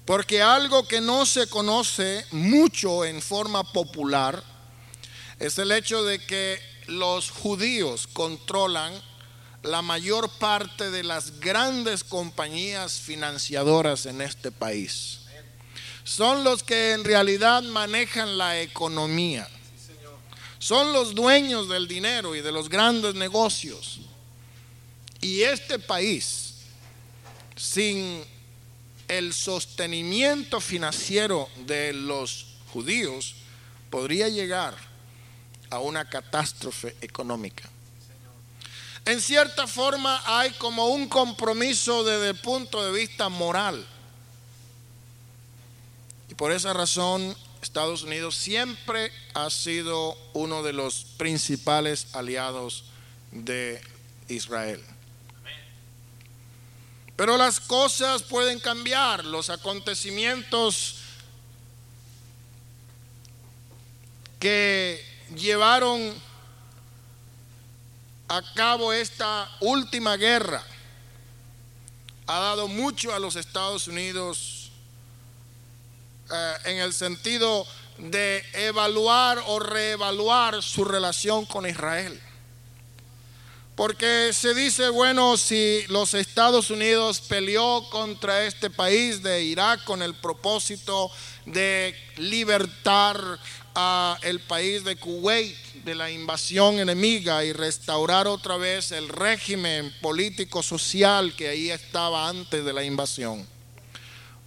Porque 0.03 0.41
algo 0.41 0.88
que 0.88 1.00
no 1.00 1.27
se 1.27 1.46
conoce 1.46 2.25
mucho 2.32 3.05
en 3.05 3.22
forma 3.22 3.72
popular 3.72 4.43
es 5.39 5.60
el 5.60 5.72
hecho 5.72 6.03
de 6.03 6.25
que 6.25 6.60
los 6.88 7.29
judíos 7.29 8.08
controlan 8.08 8.91
la 9.62 9.84
mayor 9.84 10.27
parte 10.39 10.89
de 10.89 11.03
las 11.03 11.39
grandes 11.39 12.03
compañías 12.03 12.93
financiadoras 13.00 14.08
en 14.08 14.22
este 14.22 14.51
país. 14.51 15.20
Son 16.03 16.43
los 16.43 16.63
que 16.63 16.93
en 16.93 17.03
realidad 17.03 17.62
manejan 17.62 18.39
la 18.39 18.60
economía 18.60 19.48
son 20.63 20.93
los 20.93 21.13
dueños 21.13 21.67
del 21.67 21.89
dinero 21.89 22.38
y 22.38 22.41
de 22.41 22.53
los 22.53 22.70
grandes 22.70 23.15
negocios. 23.15 24.00
Y 25.20 25.41
este 25.41 25.77
país, 25.77 26.53
sin 27.58 28.24
el 29.10 29.34
sostenimiento 29.34 30.62
financiero 30.62 31.50
de 31.65 31.91
los 31.91 32.46
judíos, 32.72 33.36
podría 33.89 34.29
llegar 34.29 34.74
a 35.70 35.79
una 35.79 36.08
catástrofe 36.08 36.96
económica. 37.01 37.70
En 39.03 39.20
cierta 39.20 39.67
forma 39.67 40.22
hay 40.25 40.51
como 40.51 40.86
un 40.86 41.10
compromiso 41.10 42.05
desde 42.05 42.29
el 42.29 42.39
punto 42.39 42.86
de 42.86 42.98
vista 42.98 43.27
moral. 43.27 43.86
Y 46.29 46.36
por 46.36 46.53
esa 46.53 46.72
razón 46.72 47.36
Estados 47.63 48.03
Unidos 48.03 48.36
siempre 48.36 49.12
ha 49.34 49.50
sido 49.50 50.17
uno 50.34 50.63
de 50.63 50.74
los 50.74 51.05
principales 51.17 52.08
aliados 52.13 52.84
de 53.32 53.82
Israel. 54.27 54.84
Pero 57.15 57.38
las 57.38 57.60
cosas 57.62 58.22
pueden 58.24 58.60
cambiar, 58.60 59.24
los 59.24 59.50
acontecimientos 59.50 60.98
que 64.39 65.03
llevaron 65.36 66.13
a 68.27 68.41
cabo 68.55 68.91
esta 68.91 69.50
última 69.62 70.17
guerra 70.17 70.65
ha 72.27 72.39
dado 72.39 72.67
mucho 72.67 73.13
a 73.13 73.20
los 73.20 73.36
Estados 73.38 73.88
Unidos 73.88 74.62
eh, 76.34 76.54
en 76.66 76.78
el 76.78 76.94
sentido 76.94 77.66
de 77.98 78.44
evaluar 78.54 79.42
o 79.48 79.60
reevaluar 79.60 80.62
su 80.63 80.84
relación 80.84 81.46
con 81.46 81.68
Israel. 81.68 82.20
Porque 83.75 84.32
se 84.34 84.54
dice, 84.54 84.90
bueno, 84.90 85.36
si 85.36 85.84
los 85.88 86.13
Estados 86.13 86.70
Unidos 86.70 87.22
peleó 87.22 87.90
contra 87.90 88.46
este 88.46 88.70
país 88.70 89.24
de 89.24 89.44
Irak 89.44 89.84
con 89.84 90.04
el 90.04 90.13
propósito 90.13 91.10
de 91.46 91.96
libertar 92.18 93.40
a 93.74 94.18
el 94.22 94.40
país 94.40 94.84
de 94.84 94.96
Kuwait 94.96 95.58
de 95.84 95.96
la 95.96 96.12
invasión 96.12 96.80
enemiga 96.80 97.44
y 97.44 97.52
restaurar 97.52 98.28
otra 98.28 98.58
vez 98.58 98.92
el 98.92 99.10
régimen 99.10 99.94
político 100.02 100.62
social 100.62 101.36
que 101.36 101.50
ahí 101.50 101.72
estaba 101.72 102.30
antes 102.30 102.63
de 102.63 102.74
la 102.74 102.84
invasión. 102.84 103.46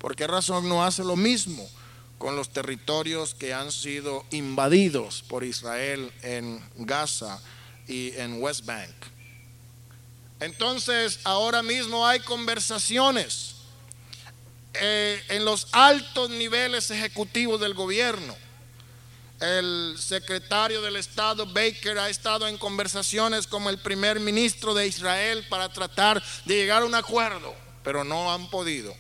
¿Por 0.07 0.15
qué 0.15 0.29
razón 0.29 0.69
no 0.69 0.85
hace 0.85 1.03
lo 1.03 1.17
mismo 1.17 1.69
con 2.17 2.37
los 2.37 2.51
territorios 2.51 3.35
que 3.35 3.53
han 3.53 3.73
sido 3.73 4.25
invadidos 4.31 5.25
por 5.27 5.43
Israel 5.43 6.13
en 6.23 6.65
Gaza 6.77 7.43
y 7.89 8.13
en 8.15 8.41
West 8.41 8.65
Bank? 8.65 8.95
Entonces, 10.39 11.19
ahora 11.25 11.61
mismo 11.65 12.07
hay 12.07 12.21
conversaciones 12.21 13.57
eh, 14.75 15.21
en 15.29 15.45
los 15.45 15.67
altos 15.73 16.31
niveles 16.31 16.93
ejecutivos 16.93 17.61
del 17.61 17.75
gobierno. 17.75 18.37
El 19.41 19.97
secretario 19.99 20.83
del 20.83 20.95
Estado, 20.95 21.47
Baker, 21.47 21.99
ha 21.99 22.09
estado 22.09 22.47
en 22.47 22.59
conversaciones 22.59 23.49
con 23.49 23.65
el 23.65 23.79
primer 23.79 24.21
ministro 24.21 24.73
de 24.73 24.87
Israel 24.87 25.45
para 25.51 25.69
tratar 25.69 26.23
de 26.45 26.55
llegar 26.55 26.83
a 26.83 26.87
un 26.87 26.95
acuerdo, 26.95 27.53
pero 27.83 28.05
no 28.05 28.33
han 28.33 28.49
podido. 28.51 28.95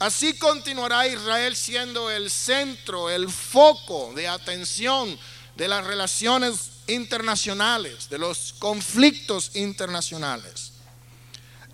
Así 0.00 0.38
continuará 0.38 1.06
Israel 1.06 1.54
siendo 1.54 2.10
el 2.10 2.30
centro, 2.30 3.10
el 3.10 3.28
foco 3.28 4.14
de 4.14 4.28
atención 4.28 5.18
de 5.56 5.68
las 5.68 5.86
relaciones 5.86 6.70
internacionales, 6.86 8.08
de 8.08 8.16
los 8.16 8.54
conflictos 8.58 9.50
internacionales. 9.54 10.72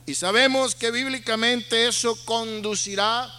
Y 0.06 0.16
sabemos 0.16 0.74
que 0.74 0.90
bíblicamente 0.90 1.86
eso 1.86 2.18
conducirá 2.24 3.32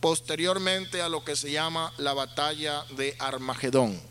posteriormente 0.00 1.00
a 1.00 1.08
lo 1.08 1.22
que 1.24 1.36
se 1.36 1.52
llama 1.52 1.92
la 1.96 2.12
batalla 2.12 2.84
de 2.96 3.14
Armagedón. 3.20 4.02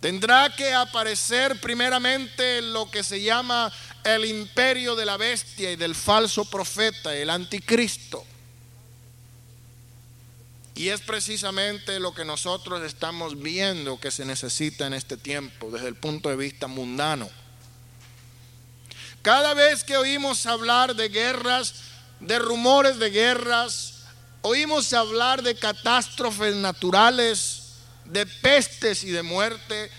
Tendrá 0.00 0.48
que 0.56 0.74
aparecer 0.74 1.60
primeramente 1.60 2.62
lo 2.62 2.90
que 2.90 3.04
se 3.04 3.22
llama 3.22 3.70
el 4.04 4.24
imperio 4.24 4.96
de 4.96 5.06
la 5.06 5.16
bestia 5.16 5.72
y 5.72 5.76
del 5.76 5.94
falso 5.94 6.44
profeta, 6.44 7.14
el 7.14 7.30
anticristo. 7.30 8.24
Y 10.74 10.88
es 10.88 11.00
precisamente 11.02 12.00
lo 12.00 12.14
que 12.14 12.24
nosotros 12.24 12.82
estamos 12.82 13.38
viendo 13.38 14.00
que 14.00 14.10
se 14.10 14.24
necesita 14.24 14.86
en 14.86 14.94
este 14.94 15.16
tiempo 15.16 15.70
desde 15.70 15.88
el 15.88 15.94
punto 15.94 16.28
de 16.30 16.36
vista 16.36 16.68
mundano. 16.68 17.28
Cada 19.22 19.52
vez 19.52 19.84
que 19.84 19.98
oímos 19.98 20.46
hablar 20.46 20.96
de 20.96 21.10
guerras, 21.10 21.74
de 22.20 22.38
rumores 22.38 22.98
de 22.98 23.10
guerras, 23.10 24.04
oímos 24.40 24.92
hablar 24.94 25.42
de 25.42 25.54
catástrofes 25.54 26.54
naturales, 26.54 27.74
de 28.06 28.24
pestes 28.24 29.04
y 29.04 29.10
de 29.10 29.22
muerte, 29.22 29.90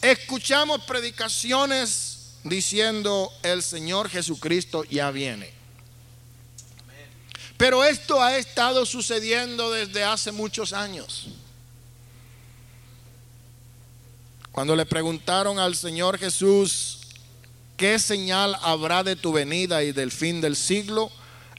escuchamos 0.00 0.82
predicaciones 0.82 2.11
diciendo 2.44 3.32
el 3.42 3.62
Señor 3.62 4.08
Jesucristo 4.08 4.84
ya 4.84 5.10
viene. 5.10 5.50
Pero 7.56 7.84
esto 7.84 8.20
ha 8.20 8.36
estado 8.36 8.84
sucediendo 8.84 9.70
desde 9.70 10.02
hace 10.02 10.32
muchos 10.32 10.72
años. 10.72 11.28
Cuando 14.50 14.76
le 14.76 14.84
preguntaron 14.84 15.58
al 15.58 15.76
Señor 15.76 16.18
Jesús, 16.18 16.98
¿qué 17.76 17.98
señal 17.98 18.56
habrá 18.62 19.02
de 19.02 19.16
tu 19.16 19.32
venida 19.32 19.82
y 19.82 19.92
del 19.92 20.10
fin 20.10 20.40
del 20.40 20.56
siglo? 20.56 21.10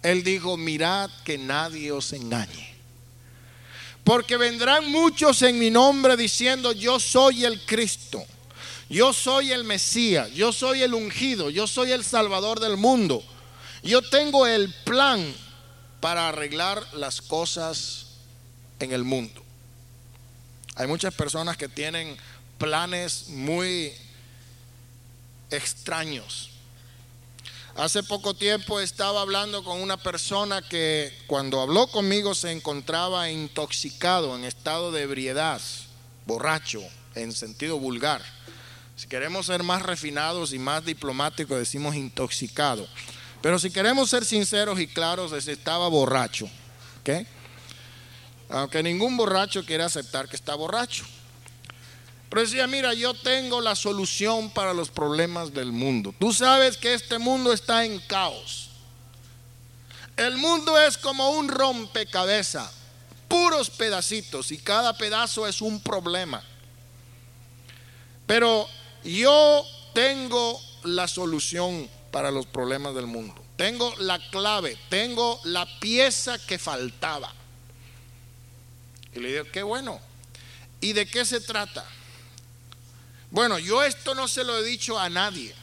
Él 0.04 0.24
dijo, 0.24 0.58
mirad 0.58 1.10
que 1.24 1.38
nadie 1.38 1.92
os 1.92 2.14
engañe. 2.14 2.76
Porque 4.04 4.38
vendrán 4.38 4.92
muchos 4.92 5.42
en 5.42 5.58
mi 5.58 5.72
nombre 5.72 6.18
diciendo, 6.18 6.74
yo 6.74 7.00
soy 7.00 7.46
el 7.46 7.66
Cristo, 7.66 8.24
yo 8.94 9.12
soy 9.12 9.52
el 9.52 9.64
Mesías, 9.64 10.32
yo 10.34 10.54
soy 10.54 10.84
el 10.84 10.94
ungido, 10.94 11.50
yo 11.50 11.66
soy 11.66 11.92
el 11.92 12.04
Salvador 12.04 12.60
del 12.60 12.78
mundo. 12.78 13.24
Yo 13.82 14.04
tengo 14.04 14.46
el 14.46 14.72
plan 14.86 15.34
para 16.00 16.30
arreglar 16.30 16.86
las 16.94 17.20
cosas 17.20 18.06
en 18.80 18.92
el 18.92 19.04
mundo. 19.04 19.42
Hay 20.76 20.86
muchas 20.86 21.12
personas 21.16 21.58
que 21.58 21.68
tienen 21.68 22.16
planes 22.60 23.30
muy 23.30 23.94
extraños. 25.50 26.52
Hace 27.76 28.04
poco 28.04 28.36
tiempo 28.36 28.80
estaba 28.80 29.22
hablando 29.22 29.64
con 29.64 29.82
una 29.82 29.98
persona 29.98 30.62
que 30.62 31.12
cuando 31.26 31.62
habló 31.62 31.88
conmigo 31.88 32.36
se 32.36 32.52
encontraba 32.52 33.32
intoxicado, 33.32 34.36
en 34.36 34.44
estado 34.44 34.92
de 34.92 35.02
ebriedad, 35.02 35.60
borracho, 36.28 36.84
en 37.16 37.32
sentido 37.32 37.80
vulgar. 37.80 38.22
Si 38.96 39.08
queremos 39.08 39.48
ser 39.48 39.64
más 39.64 39.82
refinados 39.82 40.54
y 40.54 40.60
más 40.60 40.86
diplomáticos, 40.86 41.58
decimos 41.58 41.96
intoxicado. 41.96 42.88
Pero 43.42 43.60
si 43.60 43.72
queremos 43.72 44.10
ser 44.10 44.24
sinceros 44.24 44.80
y 44.80 44.88
claros, 44.88 45.34
estaba 45.34 45.88
borracho. 45.88 46.50
Aunque 48.50 48.84
ningún 48.84 49.18
borracho 49.18 49.66
quiere 49.66 49.84
aceptar 49.84 50.30
que 50.30 50.36
está 50.36 50.56
borracho. 50.56 51.06
Pero 52.30 52.42
decía, 52.42 52.66
mira, 52.68 52.94
yo 52.94 53.14
tengo 53.14 53.62
la 53.62 53.76
solución 53.76 54.50
para 54.50 54.74
los 54.74 54.90
problemas 54.90 55.54
del 55.54 55.72
mundo. 55.72 56.16
Tú 56.18 56.34
sabes 56.34 56.78
que 56.78 56.94
este 56.94 57.20
mundo 57.20 57.54
está 57.54 57.86
en 57.86 58.00
caos. 58.00 58.70
El 60.16 60.38
mundo 60.38 60.80
es 60.80 60.98
como 60.98 61.32
un 61.32 61.48
rompecabezas, 61.48 62.72
puros 63.28 63.70
pedacitos 63.70 64.52
y 64.52 64.58
cada 64.58 64.96
pedazo 64.96 65.48
es 65.48 65.62
un 65.62 65.80
problema. 65.82 66.44
Pero 68.26 68.68
yo 69.04 69.66
tengo 69.94 70.60
la 70.84 71.08
solución 71.08 71.90
para 72.12 72.32
los 72.32 72.46
problemas 72.46 72.96
del 72.96 73.08
mundo. 73.08 73.36
Tengo 73.56 73.94
la 73.98 74.20
clave, 74.30 74.78
tengo 74.90 75.40
la 75.44 75.68
pieza 75.80 76.38
que 76.46 76.58
faltaba. 76.58 77.34
Y 79.14 79.20
le 79.20 79.32
digo, 79.32 79.46
qué 79.52 79.64
bueno. 79.64 80.00
¿Y 80.82 80.94
de 80.94 81.06
qué 81.06 81.24
se 81.24 81.40
trata? 81.40 81.86
Bueno, 83.32 83.58
yo 83.58 83.84
esto 83.84 84.14
no 84.16 84.28
se 84.28 84.44
lo 84.44 84.58
he 84.58 84.64
dicho 84.64 85.00
a 85.00 85.10
nadie. 85.10 85.56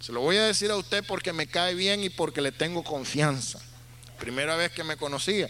Se 0.00 0.12
lo 0.12 0.20
voy 0.20 0.36
a 0.36 0.44
decir 0.44 0.70
a 0.70 0.76
usted 0.76 1.04
porque 1.06 1.32
me 1.32 1.46
cae 1.46 1.74
bien 1.74 2.02
y 2.02 2.10
porque 2.10 2.40
le 2.40 2.52
tengo 2.52 2.82
confianza. 2.82 3.60
Primera 4.18 4.56
vez 4.56 4.72
que 4.72 4.84
me 4.84 4.96
conocía. 4.96 5.48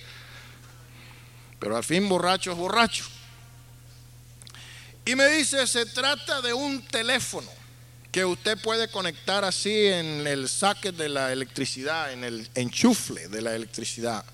Pero 1.59 1.77
al 1.77 1.85
fin 1.85 2.09
borracho 2.09 2.53
es 2.53 2.57
borracho. 2.57 3.05
Y 5.05 5.17
me 5.17 5.27
dice, 5.29 5.67
se 5.67 5.87
trata 5.87 6.41
de 6.41 6.53
un 6.53 6.83
teléfono 6.83 7.51
que 8.13 8.25
usted 8.25 8.59
puede 8.59 8.89
conectar 8.89 9.45
así 9.45 9.87
en 9.87 10.27
el 10.27 10.49
saque 10.49 10.93
de 10.93 11.09
la 11.09 11.33
electricidad, 11.33 12.13
en 12.13 12.25
el 12.25 12.49
enchufle 12.55 13.29
de 13.29 13.43
la 13.43 13.55
electricidad. 13.55 14.25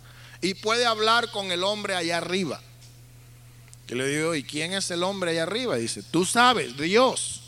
Y 0.42 0.54
puede 0.54 0.84
hablar 0.84 1.30
con 1.30 1.50
el 1.52 1.62
hombre 1.62 1.94
allá 1.94 2.18
arriba. 2.18 2.60
Yo 3.86 3.96
le 3.96 4.06
digo, 4.08 4.34
¿y 4.34 4.42
quién 4.42 4.74
es 4.74 4.90
el 4.90 5.02
hombre 5.02 5.30
allá 5.30 5.44
arriba? 5.44 5.76
Dice, 5.76 6.02
tú 6.02 6.26
sabes, 6.26 6.76
Dios. 6.76 7.42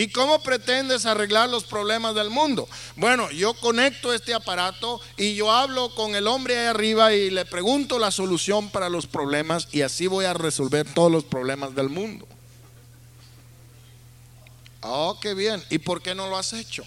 ¿Y 0.00 0.08
cómo 0.08 0.42
pretendes 0.42 1.04
arreglar 1.04 1.50
los 1.50 1.64
problemas 1.64 2.14
del 2.14 2.30
mundo? 2.30 2.66
Bueno, 2.96 3.30
yo 3.30 3.52
conecto 3.52 4.14
este 4.14 4.32
aparato 4.32 4.98
y 5.18 5.34
yo 5.34 5.52
hablo 5.52 5.94
con 5.94 6.14
el 6.14 6.26
hombre 6.26 6.58
allá 6.58 6.70
arriba 6.70 7.12
y 7.12 7.28
le 7.28 7.44
pregunto 7.44 7.98
la 7.98 8.10
solución 8.10 8.70
para 8.70 8.88
los 8.88 9.06
problemas 9.06 9.68
y 9.72 9.82
así 9.82 10.06
voy 10.06 10.24
a 10.24 10.32
resolver 10.32 10.90
todos 10.94 11.12
los 11.12 11.24
problemas 11.24 11.74
del 11.74 11.90
mundo. 11.90 12.26
Oh, 14.80 15.18
qué 15.20 15.34
bien. 15.34 15.62
¿Y 15.68 15.76
por 15.76 16.00
qué 16.00 16.14
no 16.14 16.30
lo 16.30 16.38
has 16.38 16.54
hecho? 16.54 16.82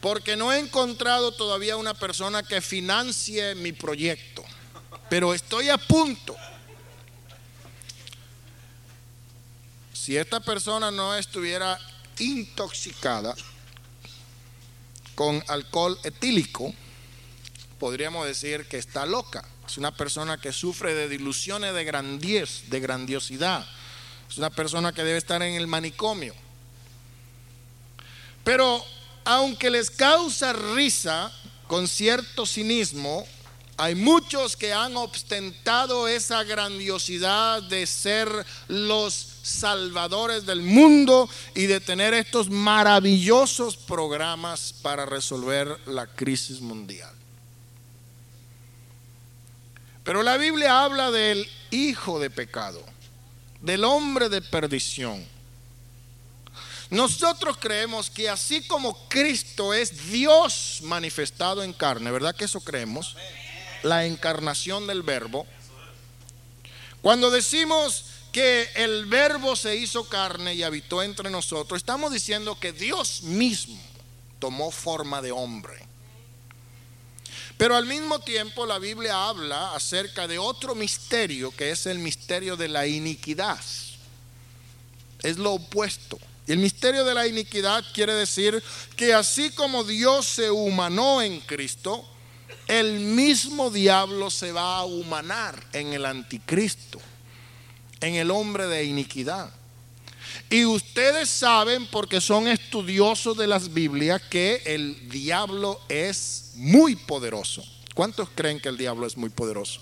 Porque 0.00 0.36
no 0.36 0.52
he 0.52 0.60
encontrado 0.60 1.32
todavía 1.32 1.76
una 1.76 1.94
persona 1.94 2.44
que 2.44 2.60
financie 2.60 3.56
mi 3.56 3.72
proyecto 3.72 4.44
pero 5.08 5.34
estoy 5.34 5.68
a 5.68 5.78
punto. 5.78 6.36
Si 9.92 10.16
esta 10.16 10.40
persona 10.40 10.90
no 10.90 11.14
estuviera 11.16 11.78
intoxicada 12.18 13.34
con 15.14 15.42
alcohol 15.48 15.98
etílico, 16.04 16.74
podríamos 17.78 18.26
decir 18.26 18.66
que 18.68 18.78
está 18.78 19.06
loca. 19.06 19.44
Es 19.66 19.78
una 19.78 19.96
persona 19.96 20.38
que 20.38 20.52
sufre 20.52 20.94
de 20.94 21.08
diluciones 21.08 21.74
de 21.74 21.84
grandiez, 21.84 22.68
de 22.68 22.80
grandiosidad. 22.80 23.66
Es 24.30 24.38
una 24.38 24.50
persona 24.50 24.92
que 24.92 25.04
debe 25.04 25.18
estar 25.18 25.42
en 25.42 25.54
el 25.54 25.66
manicomio. 25.66 26.34
Pero 28.44 28.84
aunque 29.24 29.70
les 29.70 29.90
causa 29.90 30.52
risa 30.52 31.32
con 31.66 31.88
cierto 31.88 32.46
cinismo, 32.46 33.26
hay 33.78 33.94
muchos 33.94 34.56
que 34.56 34.72
han 34.72 34.96
ostentado 34.96 36.08
esa 36.08 36.42
grandiosidad 36.44 37.62
de 37.62 37.86
ser 37.86 38.28
los 38.68 39.36
salvadores 39.42 40.46
del 40.46 40.62
mundo 40.62 41.28
y 41.54 41.66
de 41.66 41.80
tener 41.80 42.14
estos 42.14 42.48
maravillosos 42.48 43.76
programas 43.76 44.72
para 44.80 45.04
resolver 45.04 45.78
la 45.86 46.06
crisis 46.06 46.60
mundial. 46.60 47.14
Pero 50.04 50.22
la 50.22 50.38
Biblia 50.38 50.82
habla 50.82 51.10
del 51.10 51.46
hijo 51.70 52.18
de 52.18 52.30
pecado, 52.30 52.82
del 53.60 53.84
hombre 53.84 54.30
de 54.30 54.40
perdición. 54.40 55.22
Nosotros 56.88 57.58
creemos 57.60 58.08
que 58.08 58.30
así 58.30 58.66
como 58.66 59.08
Cristo 59.08 59.74
es 59.74 60.10
Dios 60.10 60.78
manifestado 60.82 61.62
en 61.62 61.72
carne, 61.72 62.10
¿verdad 62.10 62.34
que 62.34 62.44
eso 62.44 62.60
creemos? 62.60 63.16
La 63.82 64.04
encarnación 64.04 64.86
del 64.86 65.02
verbo, 65.02 65.46
cuando 67.02 67.30
decimos 67.30 68.04
que 68.32 68.68
el 68.74 69.06
verbo 69.06 69.56
se 69.56 69.76
hizo 69.76 70.08
carne 70.08 70.54
y 70.54 70.62
habitó 70.62 71.02
entre 71.02 71.30
nosotros, 71.30 71.78
estamos 71.78 72.12
diciendo 72.12 72.58
que 72.58 72.72
Dios 72.72 73.22
mismo 73.22 73.80
tomó 74.38 74.70
forma 74.70 75.22
de 75.22 75.32
hombre. 75.32 75.86
Pero 77.56 77.76
al 77.76 77.86
mismo 77.86 78.18
tiempo 78.18 78.66
la 78.66 78.78
Biblia 78.78 79.28
habla 79.28 79.74
acerca 79.74 80.28
de 80.28 80.38
otro 80.38 80.74
misterio 80.74 81.50
que 81.50 81.70
es 81.70 81.86
el 81.86 81.98
misterio 81.98 82.56
de 82.56 82.68
la 82.68 82.86
iniquidad. 82.86 83.60
Es 85.22 85.38
lo 85.38 85.54
opuesto. 85.54 86.18
Y 86.46 86.52
el 86.52 86.58
misterio 86.58 87.04
de 87.04 87.14
la 87.14 87.26
iniquidad 87.26 87.84
quiere 87.94 88.14
decir 88.14 88.62
que 88.96 89.14
así 89.14 89.50
como 89.50 89.84
Dios 89.84 90.26
se 90.26 90.50
humanó 90.50 91.22
en 91.22 91.40
Cristo, 91.40 92.06
el 92.68 93.00
mismo 93.00 93.70
diablo 93.70 94.30
se 94.30 94.52
va 94.52 94.78
a 94.78 94.84
humanar 94.84 95.62
en 95.72 95.92
el 95.92 96.04
anticristo, 96.04 97.00
en 98.00 98.14
el 98.14 98.30
hombre 98.30 98.66
de 98.66 98.84
iniquidad. 98.84 99.50
Y 100.50 100.64
ustedes 100.64 101.28
saben, 101.28 101.86
porque 101.86 102.20
son 102.20 102.48
estudiosos 102.48 103.36
de 103.36 103.46
las 103.46 103.72
Biblias, 103.72 104.22
que 104.22 104.62
el 104.66 105.08
diablo 105.08 105.80
es 105.88 106.52
muy 106.54 106.96
poderoso. 106.96 107.64
¿Cuántos 107.94 108.28
creen 108.34 108.60
que 108.60 108.68
el 108.68 108.76
diablo 108.76 109.06
es 109.06 109.16
muy 109.16 109.30
poderoso? 109.30 109.80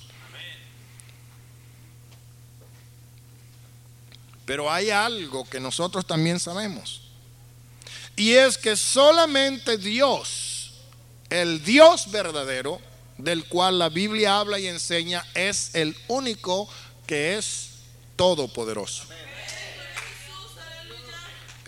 Pero 4.47 4.71
hay 4.71 4.91
algo 4.91 5.49
que 5.49 5.59
nosotros 5.59 6.07
también 6.07 6.39
sabemos. 6.39 7.01
Y 8.15 8.33
es 8.33 8.59
que 8.59 8.77
solamente 8.77 9.79
Dios 9.79 10.54
el 11.41 11.65
Dios 11.65 12.13
verdadero, 12.13 12.81
del 13.19 13.45
cual 13.47 13.81
la 13.81 13.89
Biblia 13.89 14.39
habla 14.39 14.61
y 14.61 14.69
enseña, 14.69 15.25
es 15.35 15.75
el 15.75 15.97
único 16.07 16.69
que 17.09 17.37
es 17.37 17.71
todopoderoso. 18.15 19.03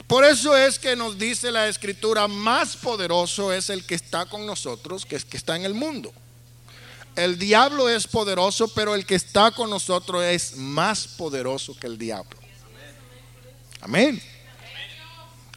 Por 0.06 0.24
eso 0.24 0.56
es 0.56 0.78
que 0.78 0.94
nos 0.94 1.18
dice 1.18 1.50
la 1.50 1.66
escritura, 1.66 2.28
más 2.28 2.76
poderoso 2.76 3.52
es 3.52 3.68
el 3.68 3.84
que 3.84 3.96
está 3.96 4.26
con 4.26 4.46
nosotros 4.46 5.04
que 5.04 5.16
el 5.16 5.26
que 5.26 5.36
está 5.36 5.56
en 5.56 5.64
el 5.64 5.74
mundo. 5.74 6.12
El 7.16 7.36
diablo 7.36 7.88
es 7.88 8.06
poderoso, 8.06 8.68
pero 8.68 8.94
el 8.94 9.04
que 9.04 9.16
está 9.16 9.50
con 9.50 9.68
nosotros 9.68 10.22
es 10.22 10.56
más 10.56 11.08
poderoso 11.08 11.74
que 11.74 11.88
el 11.88 11.98
diablo. 11.98 12.38
Amén. 13.80 14.22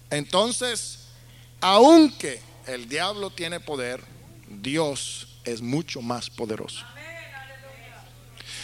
Entonces, 0.10 1.00
aunque 1.62 2.49
el 2.70 2.88
diablo 2.88 3.30
tiene 3.30 3.60
poder, 3.60 4.04
Dios 4.48 5.28
es 5.44 5.62
mucho 5.62 6.02
más 6.02 6.30
poderoso. 6.30 6.86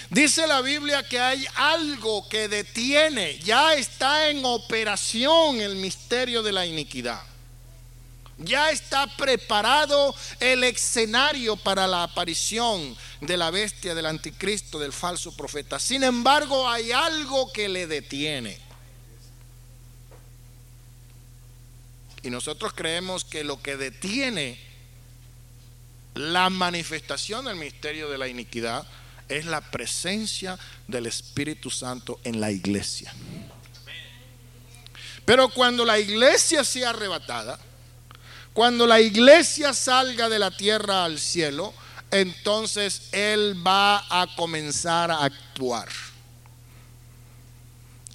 Dice 0.10 0.46
la 0.46 0.62
Biblia 0.62 1.08
que 1.08 1.20
hay 1.20 1.46
algo 1.56 2.30
que 2.30 2.48
detiene, 2.48 3.39
ya 3.39 3.74
está 3.74 4.30
en 4.30 4.46
operación 4.46 5.60
el 5.60 5.76
misterio 5.76 6.44
de 6.44 6.52
la 6.52 6.65
iniquidad. 6.65 7.22
Ya 8.38 8.70
está 8.70 9.08
preparado 9.15 10.13
el 10.41 10.63
escenario 10.65 11.56
para 11.56 11.88
la 11.88 12.04
aparición 12.04 12.96
de 13.22 13.38
la 13.38 13.50
bestia, 13.50 13.96
del 13.96 14.06
anticristo, 14.06 14.78
del 14.78 14.91
falso 14.91 15.36
profeta. 15.36 15.80
Sin 15.80 16.04
embargo, 16.04 16.70
hay 16.70 16.91
algo 16.91 17.52
que 17.54 17.70
le 17.70 17.88
detiene. 17.88 18.64
Y 22.25 22.31
nosotros 22.31 22.73
creemos 22.73 23.23
que 23.23 23.43
lo 23.43 23.61
que 23.61 23.77
detiene 23.77 24.59
la 26.15 26.49
manifestación 26.49 27.45
del 27.45 27.55
misterio 27.55 28.09
de 28.09 28.17
la 28.17 28.27
iniquidad 28.27 28.83
es 29.29 29.45
la 29.45 29.61
presencia 29.61 30.57
del 30.88 31.05
Espíritu 31.05 31.69
Santo 31.69 32.19
en 32.23 32.41
la 32.41 32.49
iglesia. 32.49 33.13
Pero 35.23 35.49
cuando 35.49 35.85
la 35.85 35.99
iglesia 35.99 36.63
sea 36.63 36.89
arrebatada, 36.89 37.59
cuando 38.53 38.88
la 38.88 38.99
iglesia 38.99 39.71
salga 39.75 40.27
de 40.27 40.39
la 40.39 40.49
tierra 40.49 41.05
al 41.05 41.19
cielo, 41.19 41.75
entonces 42.09 43.09
Él 43.11 43.55
va 43.65 44.03
a 44.09 44.35
comenzar 44.35 45.11
a 45.11 45.25
actuar. 45.25 45.89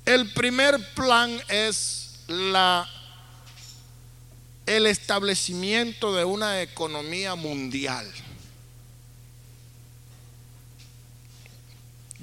El 0.04 0.32
primer 0.32 0.94
plan 0.94 1.40
es 1.46 2.24
la, 2.26 2.88
el 4.66 4.86
establecimiento 4.86 6.14
de 6.14 6.24
una 6.24 6.62
economía 6.62 7.34
mundial. 7.34 8.10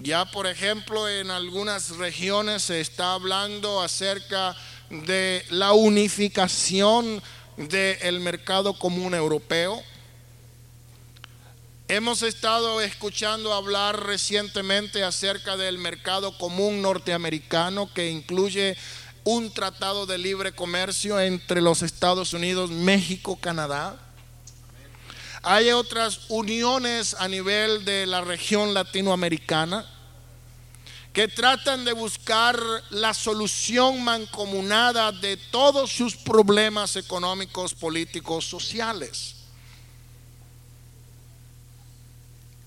Ya, 0.02 0.26
por 0.26 0.46
ejemplo, 0.46 1.10
en 1.10 1.32
algunas 1.32 1.98
regiones 1.98 2.64
se 2.64 2.80
está 2.82 3.14
hablando 3.14 3.82
acerca 3.82 4.56
de 4.90 5.44
la 5.50 5.74
unificación 5.74 7.22
del 7.58 8.20
mercado 8.20 8.78
común 8.78 9.16
europeo. 9.16 9.82
Hemos 11.88 12.22
estado 12.22 12.80
escuchando 12.82 13.54
hablar 13.54 14.06
recientemente 14.06 15.04
acerca 15.04 15.58
del 15.58 15.78
mercado 15.78 16.38
común 16.38 16.82
norteamericano 16.82 17.92
que 17.94 18.10
incluye 18.12 18.78
un 19.30 19.52
tratado 19.52 20.06
de 20.06 20.18
libre 20.18 20.54
comercio 20.54 21.20
entre 21.20 21.60
los 21.60 21.82
Estados 21.82 22.32
Unidos, 22.32 22.72
México, 22.72 23.36
Canadá. 23.36 24.00
Hay 25.44 25.72
otras 25.72 26.22
uniones 26.30 27.14
a 27.20 27.28
nivel 27.28 27.84
de 27.84 28.06
la 28.06 28.22
región 28.22 28.74
latinoamericana 28.74 29.86
que 31.12 31.28
tratan 31.28 31.84
de 31.84 31.92
buscar 31.92 32.58
la 32.90 33.14
solución 33.14 34.02
mancomunada 34.02 35.12
de 35.12 35.36
todos 35.36 35.92
sus 35.92 36.16
problemas 36.16 36.96
económicos, 36.96 37.74
políticos, 37.74 38.46
sociales. 38.46 39.36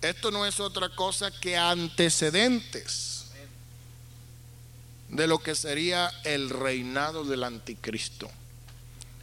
Esto 0.03 0.31
no 0.31 0.45
es 0.45 0.61
otra 0.61 0.91
cosa 0.91 1.31
que 1.31 1.57
antecedentes 1.57 3.10
de 5.11 5.27
lo 5.27 5.39
que 5.39 5.55
sería 5.55 6.11
el 6.25 6.51
reinado 6.51 7.25
del 7.25 7.45
anticristo. 7.45 8.31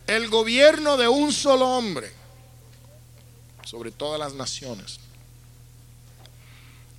El 0.05 0.29
gobierno 0.29 0.97
de 0.97 1.07
un 1.07 1.33
solo 1.33 1.67
hombre 1.77 2.11
sobre 3.63 3.91
todas 3.91 4.19
las 4.19 4.33
naciones. 4.33 4.99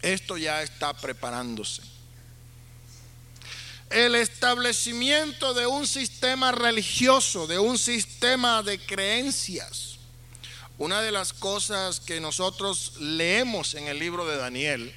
Esto 0.03 0.37
ya 0.37 0.63
está 0.63 0.93
preparándose 0.95 1.83
el 3.91 4.15
establecimiento 4.17 5.55
de 5.55 5.67
un 5.67 5.87
sistema 5.87 6.53
religioso, 6.53 7.47
de 7.47 7.59
un 7.59 7.79
sistema 7.79 8.63
de 8.63 8.79
creencias. 8.79 9.97
Una 10.77 11.01
de 11.01 11.11
las 11.11 11.33
cosas 11.33 12.01
que 12.01 12.21
nosotros 12.21 12.93
leemos 13.01 13.75
en 13.75 13.89
el 13.89 13.99
libro 13.99 14.27
de 14.27 14.37
Daniel 14.37 14.95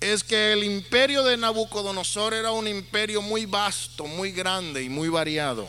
es 0.00 0.24
que 0.24 0.54
el 0.54 0.64
imperio 0.64 1.22
de 1.22 1.36
Nabucodonosor 1.36 2.32
era 2.32 2.52
un 2.52 2.66
imperio 2.66 3.20
muy 3.20 3.44
vasto, 3.44 4.06
muy 4.06 4.32
grande 4.32 4.82
y 4.82 4.88
muy 4.88 5.10
variado. 5.10 5.68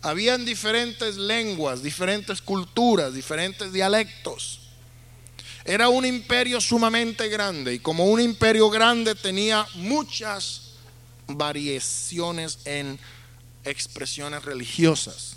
Habían 0.00 0.44
diferentes 0.44 1.16
lenguas, 1.16 1.82
diferentes 1.82 2.40
culturas, 2.40 3.12
diferentes 3.12 3.72
dialectos. 3.72 4.60
Era 5.64 5.88
un 5.88 6.06
imperio 6.06 6.60
sumamente 6.60 7.28
grande 7.28 7.74
y 7.74 7.78
como 7.80 8.06
un 8.06 8.20
imperio 8.20 8.70
grande 8.70 9.16
tenía 9.16 9.66
muchas 9.74 10.62
variaciones 11.26 12.60
en 12.64 12.98
expresiones 13.64 14.44
religiosas, 14.44 15.34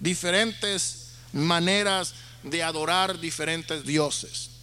diferentes 0.00 1.12
maneras 1.32 2.14
de 2.42 2.62
adorar 2.62 3.18
diferentes 3.20 3.84
dioses. 3.86 4.55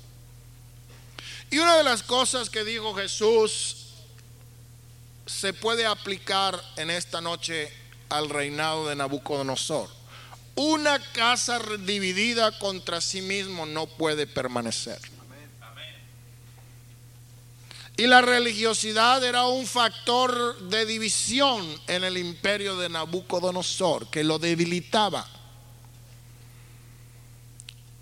Y 1.54 1.60
una 1.60 1.78
de 1.78 1.84
las 1.84 2.02
cosas 2.02 2.50
que 2.50 2.64
dijo 2.64 2.96
Jesús 2.96 3.76
se 5.28 5.54
puede 5.54 5.86
aplicar 5.86 6.60
en 6.78 6.90
esta 6.90 7.22
noche 7.22 7.72
al 8.10 8.32
reinado 8.32 8.90
de 8.90 8.96
Nabucodonosor. 8.96 9.88
Una 10.56 10.98
casa 11.12 11.60
dividida 11.86 12.58
contra 12.58 13.02
sí 13.02 13.22
mismo 13.22 13.68
no 13.68 13.86
puede 13.86 14.26
permanecer. 14.26 14.98
Y 17.98 18.08
la 18.08 18.24
religiosidad 18.24 19.24
era 19.24 19.46
un 19.46 19.68
factor 19.68 20.58
de 20.58 20.88
división 20.88 21.64
en 21.86 22.04
el 22.04 22.18
imperio 22.18 22.78
de 22.78 22.90
Nabucodonosor 22.90 24.10
que 24.10 24.24
lo 24.24 24.40
debilitaba. 24.40 25.30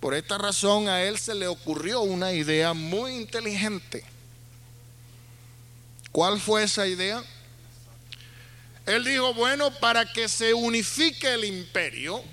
Por 0.02 0.14
esta 0.16 0.38
razón 0.40 0.90
a 0.90 1.04
él 1.04 1.18
se 1.20 1.36
le 1.36 1.48
ocurrió 1.48 2.02
una 2.02 2.34
idea 2.34 2.74
muy 2.74 3.16
inteligente. 3.16 4.04
¿Cuál 6.12 6.42
fue 6.42 6.64
esa 6.64 6.88
idea? 6.88 7.24
Él 8.88 9.06
dijo, 9.06 9.36
bueno, 9.36 9.72
para 9.76 10.12
que 10.12 10.28
se 10.28 10.56
unifique 10.56 11.32
el 11.32 11.46
imperio, 11.46 12.24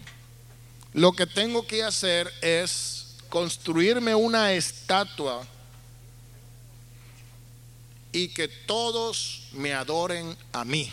lo 0.94 1.12
que 1.12 1.26
tengo 1.26 1.66
que 1.66 1.84
hacer 1.84 2.32
es 2.40 3.08
construirme 3.28 4.14
una 4.14 4.54
estatua 4.54 5.46
y 8.12 8.28
que 8.28 8.48
todos 8.48 9.42
me 9.52 9.74
adoren 9.74 10.34
a 10.52 10.64
mí. 10.64 10.90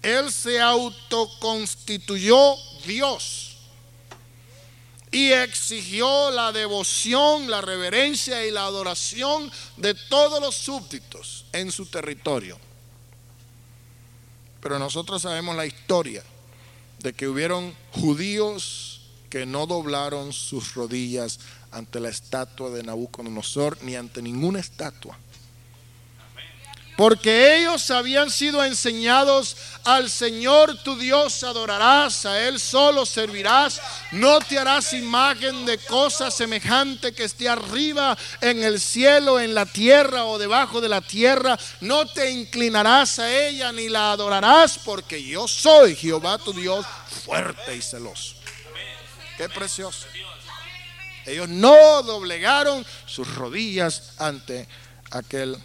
Él 0.00 0.32
se 0.32 0.60
autoconstituyó 0.60 2.54
Dios 2.86 3.51
y 5.12 5.30
exigió 5.30 6.30
la 6.30 6.52
devoción, 6.52 7.50
la 7.50 7.60
reverencia 7.60 8.44
y 8.46 8.50
la 8.50 8.64
adoración 8.64 9.52
de 9.76 9.94
todos 9.94 10.40
los 10.40 10.54
súbditos 10.54 11.44
en 11.52 11.70
su 11.70 11.86
territorio. 11.86 12.58
Pero 14.62 14.78
nosotros 14.78 15.20
sabemos 15.20 15.54
la 15.54 15.66
historia 15.66 16.24
de 17.00 17.12
que 17.12 17.28
hubieron 17.28 17.74
judíos 17.92 19.02
que 19.28 19.44
no 19.44 19.66
doblaron 19.66 20.32
sus 20.32 20.74
rodillas 20.74 21.40
ante 21.72 22.00
la 22.00 22.08
estatua 22.08 22.70
de 22.70 22.82
Nabucodonosor 22.82 23.78
ni 23.82 23.96
ante 23.96 24.22
ninguna 24.22 24.60
estatua. 24.60 25.18
Porque 26.96 27.56
ellos 27.56 27.90
habían 27.90 28.30
sido 28.30 28.62
enseñados 28.62 29.56
al 29.84 30.10
Señor 30.10 30.76
tu 30.82 30.96
Dios 30.96 31.42
adorarás, 31.42 32.26
a 32.26 32.46
Él 32.46 32.60
solo 32.60 33.06
servirás, 33.06 33.80
no 34.12 34.40
te 34.40 34.58
harás 34.58 34.92
imagen 34.92 35.64
de 35.64 35.78
cosa 35.78 36.30
semejante 36.30 37.12
que 37.12 37.24
esté 37.24 37.48
arriba 37.48 38.16
en 38.42 38.62
el 38.62 38.78
cielo, 38.78 39.40
en 39.40 39.54
la 39.54 39.64
tierra 39.64 40.26
o 40.26 40.38
debajo 40.38 40.82
de 40.82 40.90
la 40.90 41.00
tierra, 41.00 41.58
no 41.80 42.06
te 42.06 42.30
inclinarás 42.30 43.18
a 43.18 43.32
ella 43.32 43.72
ni 43.72 43.88
la 43.88 44.12
adorarás, 44.12 44.78
porque 44.78 45.22
yo 45.22 45.48
soy 45.48 45.96
Jehová 45.96 46.36
tu 46.36 46.52
Dios 46.52 46.84
fuerte 47.24 47.74
y 47.74 47.80
celoso. 47.80 48.34
Qué 49.38 49.48
precioso. 49.48 50.06
Ellos 51.24 51.48
no 51.48 52.02
doblegaron 52.02 52.84
sus 53.06 53.34
rodillas 53.34 54.12
ante 54.18 54.68
aquel 55.10 55.56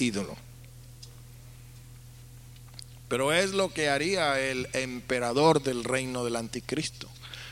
ídolo. 0.00 0.36
Pero 3.08 3.32
es 3.32 3.50
lo 3.50 3.72
que 3.72 3.88
haría 3.88 4.38
el 4.38 4.68
emperador 4.72 5.62
del 5.62 5.84
reino 5.84 6.24
del 6.24 6.36
anticristo. 6.36 7.08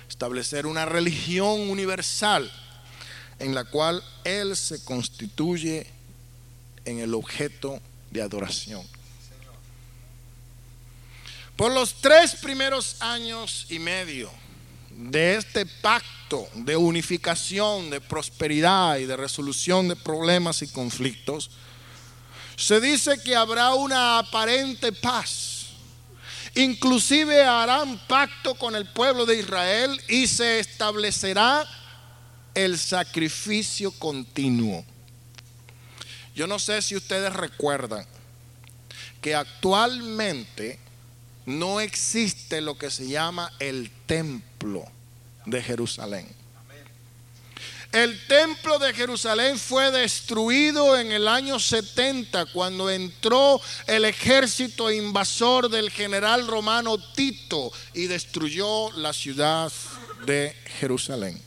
Establecer 0.09 0.67
una 0.67 0.87
religión 0.87 1.69
universal 1.69 2.51
en 3.39 3.55
la 3.55 3.65
cual 3.65 4.03
Él 4.25 4.57
se 4.57 4.85
constituye 4.85 5.87
en 6.85 7.01
el 7.01 7.15
objeto 7.15 7.81
de 8.11 8.23
adoración. 8.23 8.83
Por 11.57 11.73
los 11.73 11.95
tres 12.01 12.37
primeros 12.37 13.03
años 13.03 13.67
y 13.69 13.81
medio 13.81 14.31
de 14.91 15.37
este 15.37 15.67
pacto 15.67 16.49
de 16.55 16.77
unificación, 16.77 17.91
de 17.91 18.01
prosperidad 18.01 18.99
y 18.99 19.07
de 19.07 19.17
resolución 19.17 19.89
de 19.89 19.97
problemas 19.97 20.63
y 20.63 20.69
conflictos, 20.69 21.51
se 22.59 22.81
dice 22.81 23.23
que 23.23 23.37
habrá 23.37 23.73
una 23.75 24.19
aparente 24.19 24.91
paz. 24.93 25.69
Inclusive 26.57 27.45
harán 27.45 27.99
pacto 28.09 28.57
con 28.57 28.75
el 28.75 28.85
pueblo 28.85 29.25
de 29.27 29.39
Israel 29.39 30.01
y 30.09 30.27
se 30.27 30.59
establecerá 30.59 31.65
el 32.55 32.77
sacrificio 32.77 33.93
continuo. 33.93 34.85
Yo 36.35 36.49
no 36.49 36.59
sé 36.59 36.83
si 36.83 36.97
ustedes 36.97 37.33
recuerdan 37.33 38.05
que 39.21 39.37
actualmente 39.37 40.81
no 41.47 41.79
existe 41.79 42.61
lo 42.61 42.77
que 42.77 42.91
se 42.91 43.09
llama 43.09 43.53
el 43.61 43.89
templo 44.07 44.85
de 45.47 45.63
Jerusalén. 45.63 46.38
El 47.93 48.27
templo 48.27 48.79
de 48.79 48.93
Jerusalén 48.93 49.59
fue 49.59 49.91
destruido 49.91 50.99
en 50.99 51.11
el 51.11 51.27
año 51.27 51.59
70 51.59 52.47
cuando 52.47 52.91
entró 52.91 53.63
el 53.87 54.05
ejército 54.05 54.91
invasor 54.91 55.71
del 55.71 55.91
general 55.91 56.47
romano 56.47 56.99
Tito 57.15 57.73
y 57.95 58.07
destruyó 58.07 58.93
la 58.93 59.15
ciudad 59.15 59.73
de 60.27 60.55
Jerusalén. 60.79 61.41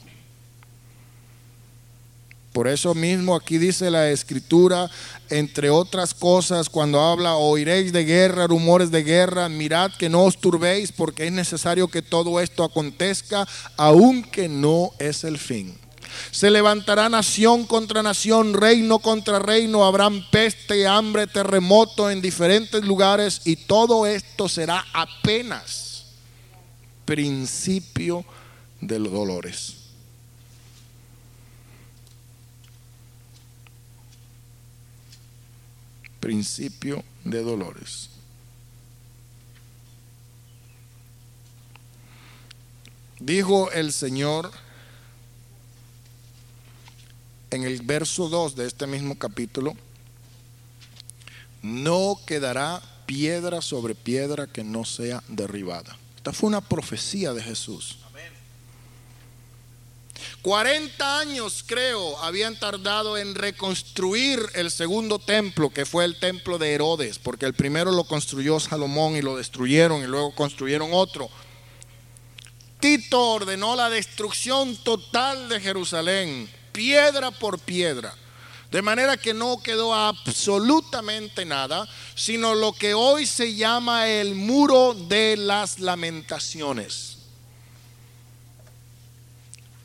Por 2.54 2.68
eso 2.68 2.96
mismo 2.96 3.36
aquí 3.36 3.60
dice 3.60 3.92
la 3.92 4.10
escritura, 4.10 4.90
entre 5.30 5.70
otras 5.70 6.14
cosas, 6.16 6.70
cuando 6.70 7.00
habla, 7.00 7.36
oiréis 7.36 7.94
de 7.94 8.04
guerra, 8.04 8.48
rumores 8.48 8.90
de 8.90 9.04
guerra, 9.04 9.48
mirad 9.48 9.92
que 9.94 10.10
no 10.10 10.24
os 10.24 10.42
turbéis 10.42 10.92
porque 10.92 11.28
es 11.28 11.32
necesario 11.32 11.88
que 11.88 12.02
todo 12.02 12.42
esto 12.42 12.64
acontezca, 12.64 13.48
aunque 13.78 14.50
no 14.50 14.92
es 15.00 15.24
el 15.24 15.38
fin. 15.38 15.78
Se 16.32 16.50
levantará 16.50 17.10
nación 17.10 17.66
contra 17.66 18.04
nación, 18.04 18.54
reino 18.54 19.00
contra 19.00 19.40
reino, 19.40 19.86
habrán 19.86 20.30
peste, 20.32 20.88
hambre, 20.88 21.28
terremoto 21.28 22.10
en 22.10 22.22
diferentes 22.22 22.84
lugares 22.84 23.42
y 23.46 23.56
todo 23.56 24.06
esto 24.06 24.48
será 24.48 24.86
apenas 24.94 25.92
principio 27.06 28.24
de 28.80 29.00
los 29.00 29.12
dolores. 29.12 29.76
Principio 36.22 37.04
de 37.26 37.42
dolores. 37.44 38.10
Dijo 43.20 43.72
el 43.72 43.92
Señor 43.92 44.52
en 47.52 47.64
el 47.64 47.82
verso 47.82 48.30
2 48.30 48.56
de 48.56 48.66
este 48.66 48.88
mismo 48.88 49.18
capítulo, 49.18 49.76
no 51.62 52.20
quedará 52.26 52.82
piedra 53.06 53.62
sobre 53.62 53.94
piedra 53.94 54.48
que 54.48 54.64
no 54.64 54.86
sea 54.86 55.22
derribada. 55.28 55.98
Esta 56.16 56.34
fue 56.34 56.48
una 56.48 56.62
profecía 56.62 57.34
de 57.34 57.44
Jesús. 57.44 57.98
40 60.42 61.20
años 61.20 61.64
creo 61.68 62.18
habían 62.20 62.58
tardado 62.58 63.18
en 63.18 63.36
reconstruir 63.36 64.40
el 64.56 64.72
segundo 64.72 65.20
templo, 65.20 65.70
que 65.70 65.86
fue 65.86 66.06
el 66.06 66.20
templo 66.20 66.58
de 66.58 66.74
Herodes, 66.74 67.20
porque 67.20 67.46
el 67.46 67.54
primero 67.54 67.92
lo 67.92 68.06
construyó 68.06 68.60
Salomón 68.60 69.16
y 69.16 69.22
lo 69.22 69.38
destruyeron 69.38 70.02
y 70.02 70.08
luego 70.08 70.34
construyeron 70.34 70.90
otro. 70.94 71.30
Tito 72.80 73.34
ordenó 73.34 73.76
la 73.76 73.92
destrucción 73.92 74.76
total 74.78 75.50
de 75.50 75.60
Jerusalén 75.60 76.50
piedra 76.72 77.32
por 77.32 77.60
piedra. 77.60 78.14
De 78.72 78.82
manera 78.82 79.18
que 79.18 79.34
no 79.34 79.62
quedó 79.62 79.94
absolutamente 79.94 81.44
nada, 81.44 81.88
sino 82.16 82.56
lo 82.56 82.72
que 82.72 82.94
hoy 82.94 83.26
se 83.26 83.54
llama 83.54 84.08
el 84.08 84.34
muro 84.34 84.94
de 84.94 85.36
las 85.36 85.80
lamentaciones. 85.80 87.18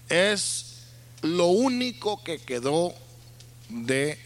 Es 0.08 0.82
lo 1.22 1.46
único 1.46 2.22
que 2.22 2.38
quedó 2.38 2.94
de 3.68 4.20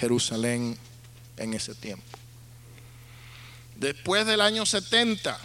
Jerusalén 0.00 0.76
en 1.36 1.54
ese 1.54 1.74
tiempo. 1.76 2.04
Después 3.76 4.26
del 4.26 4.40
año 4.40 4.66
70, 4.66 5.38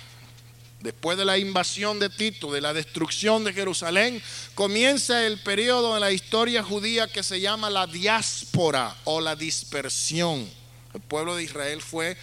Después 0.81 1.15
de 1.15 1.25
la 1.25 1.37
invasión 1.37 1.99
de 1.99 2.09
Tito, 2.09 2.51
de 2.51 2.59
la 2.59 2.73
destrucción 2.73 3.43
de 3.43 3.53
Jerusalén, 3.53 4.21
comienza 4.55 5.25
el 5.27 5.39
periodo 5.39 5.93
en 5.95 6.01
la 6.01 6.11
historia 6.11 6.63
judía 6.63 7.07
que 7.07 7.21
se 7.21 7.39
llama 7.39 7.69
la 7.69 7.85
diáspora 7.85 8.95
o 9.03 9.21
la 9.21 9.35
dispersión. 9.35 10.49
El 10.93 11.01
pueblo 11.01 11.35
de 11.35 11.43
Israel 11.43 11.81
fue 11.81 12.17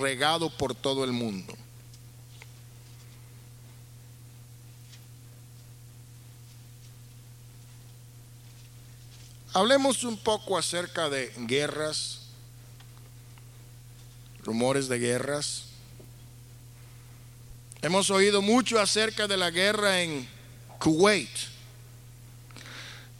regado 0.00 0.48
por 0.48 0.76
todo 0.76 1.02
el 1.02 1.10
mundo. 1.10 1.54
Hablemos 9.54 10.04
un 10.04 10.16
poco 10.18 10.56
acerca 10.56 11.10
de 11.10 11.32
guerras, 11.36 12.20
rumores 14.44 14.88
de 14.88 15.00
guerras. 15.00 15.67
Hemos 17.80 18.10
oído 18.10 18.42
mucho 18.42 18.80
acerca 18.80 19.28
de 19.28 19.36
la 19.36 19.50
guerra 19.50 20.02
en 20.02 20.28
Kuwait. 20.80 21.28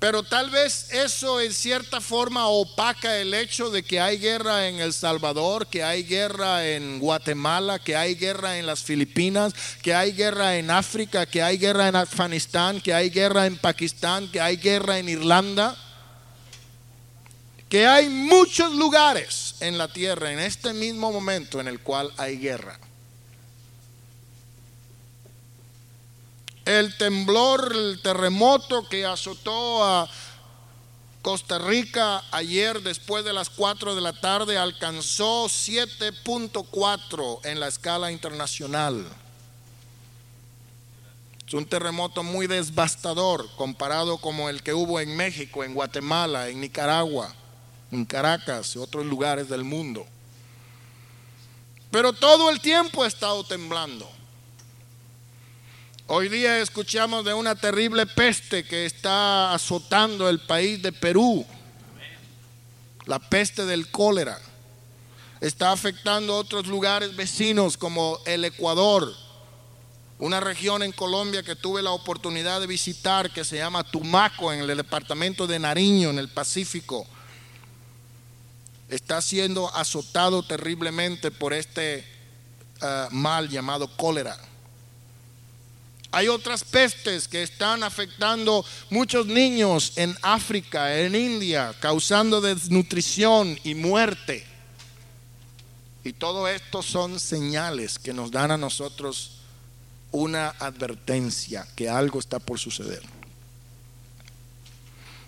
Pero 0.01 0.23
tal 0.23 0.51
vez 0.51 0.93
eso 0.93 1.41
en 1.41 1.53
cierta 1.53 2.01
forma 2.01 2.47
opaca 2.47 3.19
el 3.19 3.35
hecho 3.35 3.71
de 3.71 3.83
que 3.83 4.01
hay 4.01 4.19
guerra 4.19 4.69
en 4.69 4.81
El 4.81 4.93
Salvador, 4.93 5.67
que 5.67 5.83
hay 5.83 6.05
guerra 6.05 6.67
en 6.67 7.01
Guatemala, 7.01 7.81
que 7.81 7.97
hay 7.97 8.15
guerra 8.15 8.59
en 8.59 8.67
las 8.67 8.83
Filipinas, 8.83 9.55
que 9.83 9.95
hay 9.95 10.13
guerra 10.13 10.57
en 10.57 10.71
África, 10.71 11.27
que 11.27 11.43
hay 11.43 11.59
guerra 11.59 11.89
en 11.89 11.97
Afganistán, 11.97 12.81
que 12.81 12.95
hay 12.95 13.11
guerra 13.11 13.47
en 13.47 13.59
Pakistán, 13.59 14.31
que 14.31 14.41
hay 14.41 14.57
guerra 14.57 14.99
en 14.99 15.09
Irlanda, 15.09 15.77
que 17.69 17.87
hay 17.87 18.09
muchos 18.09 18.75
lugares 18.75 19.57
en 19.61 19.79
la 19.79 19.89
tierra 19.89 20.33
en 20.33 20.39
este 20.39 20.73
mismo 20.73 21.11
momento 21.11 21.61
en 21.61 21.67
el 21.67 21.81
cual 21.81 22.13
hay 22.17 22.39
guerra. 22.39 22.79
El 26.69 26.95
temblor, 26.99 27.75
el 27.75 28.01
terremoto 28.03 28.87
que 28.87 29.07
azotó 29.07 29.83
a 29.83 30.07
Costa 31.23 31.59
Rica 31.59 32.23
ayer 32.31 32.83
después 32.83 33.25
de 33.25 33.33
las 33.33 33.49
4 33.49 33.95
de 33.95 34.03
la 34.03 34.13
tarde 34.13 34.59
alcanzó 34.59 35.47
7.4 35.47 37.41
en 37.45 37.59
la 37.59 37.69
escala 37.69 38.13
internacional. 38.13 39.07
Es 41.47 41.55
un 41.55 41.65
terremoto 41.65 42.23
muy 42.23 42.47
devastador 42.47 43.49
comparado 43.57 44.19
como 44.19 44.51
el 44.51 44.63
que 44.63 44.75
hubo 44.75 45.01
en 45.01 45.17
México, 45.17 45.65
en 45.65 45.73
Guatemala, 45.73 46.49
en 46.49 46.61
Nicaragua, 46.61 47.35
en 47.91 48.05
Caracas 48.05 48.77
y 48.77 48.79
otros 48.79 49.07
lugares 49.07 49.49
del 49.49 49.65
mundo. 49.65 50.07
Pero 51.91 52.13
todo 52.13 52.51
el 52.51 52.61
tiempo 52.61 53.05
ha 53.05 53.07
estado 53.07 53.43
temblando. 53.45 54.18
Hoy 56.11 56.31
día 56.31 56.61
escuchamos 56.61 57.23
de 57.23 57.35
una 57.35 57.55
terrible 57.55 58.07
peste 58.07 58.65
que 58.65 58.87
está 58.87 59.53
azotando 59.53 60.31
el 60.31 60.41
país 60.41 60.81
de 60.81 60.91
Perú, 60.91 61.45
la 63.05 63.19
peste 63.19 63.67
del 63.67 63.91
cólera. 63.91 64.41
Está 65.43 65.71
afectando 65.71 66.35
otros 66.35 66.67
lugares 66.67 67.15
vecinos 67.15 67.77
como 67.77 68.19
el 68.25 68.47
Ecuador, 68.47 69.15
una 70.19 70.41
región 70.41 70.83
en 70.83 70.93
Colombia 70.93 71.43
que 71.43 71.55
tuve 71.55 71.83
la 71.83 71.91
oportunidad 71.91 72.63
de 72.63 72.67
visitar 72.67 73.31
que 73.31 73.45
se 73.45 73.59
llama 73.59 73.85
Tumaco 73.85 74.51
en 74.51 74.61
el 74.61 74.75
departamento 74.79 75.47
de 75.47 75.59
Nariño, 75.59 76.09
en 76.09 76.19
el 76.19 76.31
Pacífico. 76.31 77.07
Está 78.89 79.21
siendo 79.21 79.69
azotado 79.77 80.43
terriblemente 80.43 81.31
por 81.31 81.53
este 81.53 82.03
ah, 82.81 83.09
mal 83.11 83.51
llamado 83.51 83.95
cólera. 83.95 84.48
Hay 86.11 86.29
otras 86.29 86.65
pestes 86.65 87.29
que 87.29 87.43
están 87.43 87.83
afectando 87.83 88.65
muchos 88.89 89.27
niños 89.27 89.93
en 89.97 90.17
África, 90.23 90.99
en 91.01 91.15
India, 91.15 91.75
causando 91.81 92.41
desnutrición 92.41 93.59
y 93.63 93.75
muerte. 93.75 94.47
Y 96.05 96.15
todo 96.15 96.49
esto 96.49 96.83
son 96.83 97.21
señales 97.21 97.99
que 97.99 98.15
nos 98.15 98.31
dan 98.31 98.51
a 98.51 98.57
nosotros 98.57 99.33
una 100.11 100.49
advertencia 100.59 101.69
que 101.77 101.91
algo 101.91 102.19
está 102.19 102.39
por 102.39 102.59
suceder. 102.59 103.03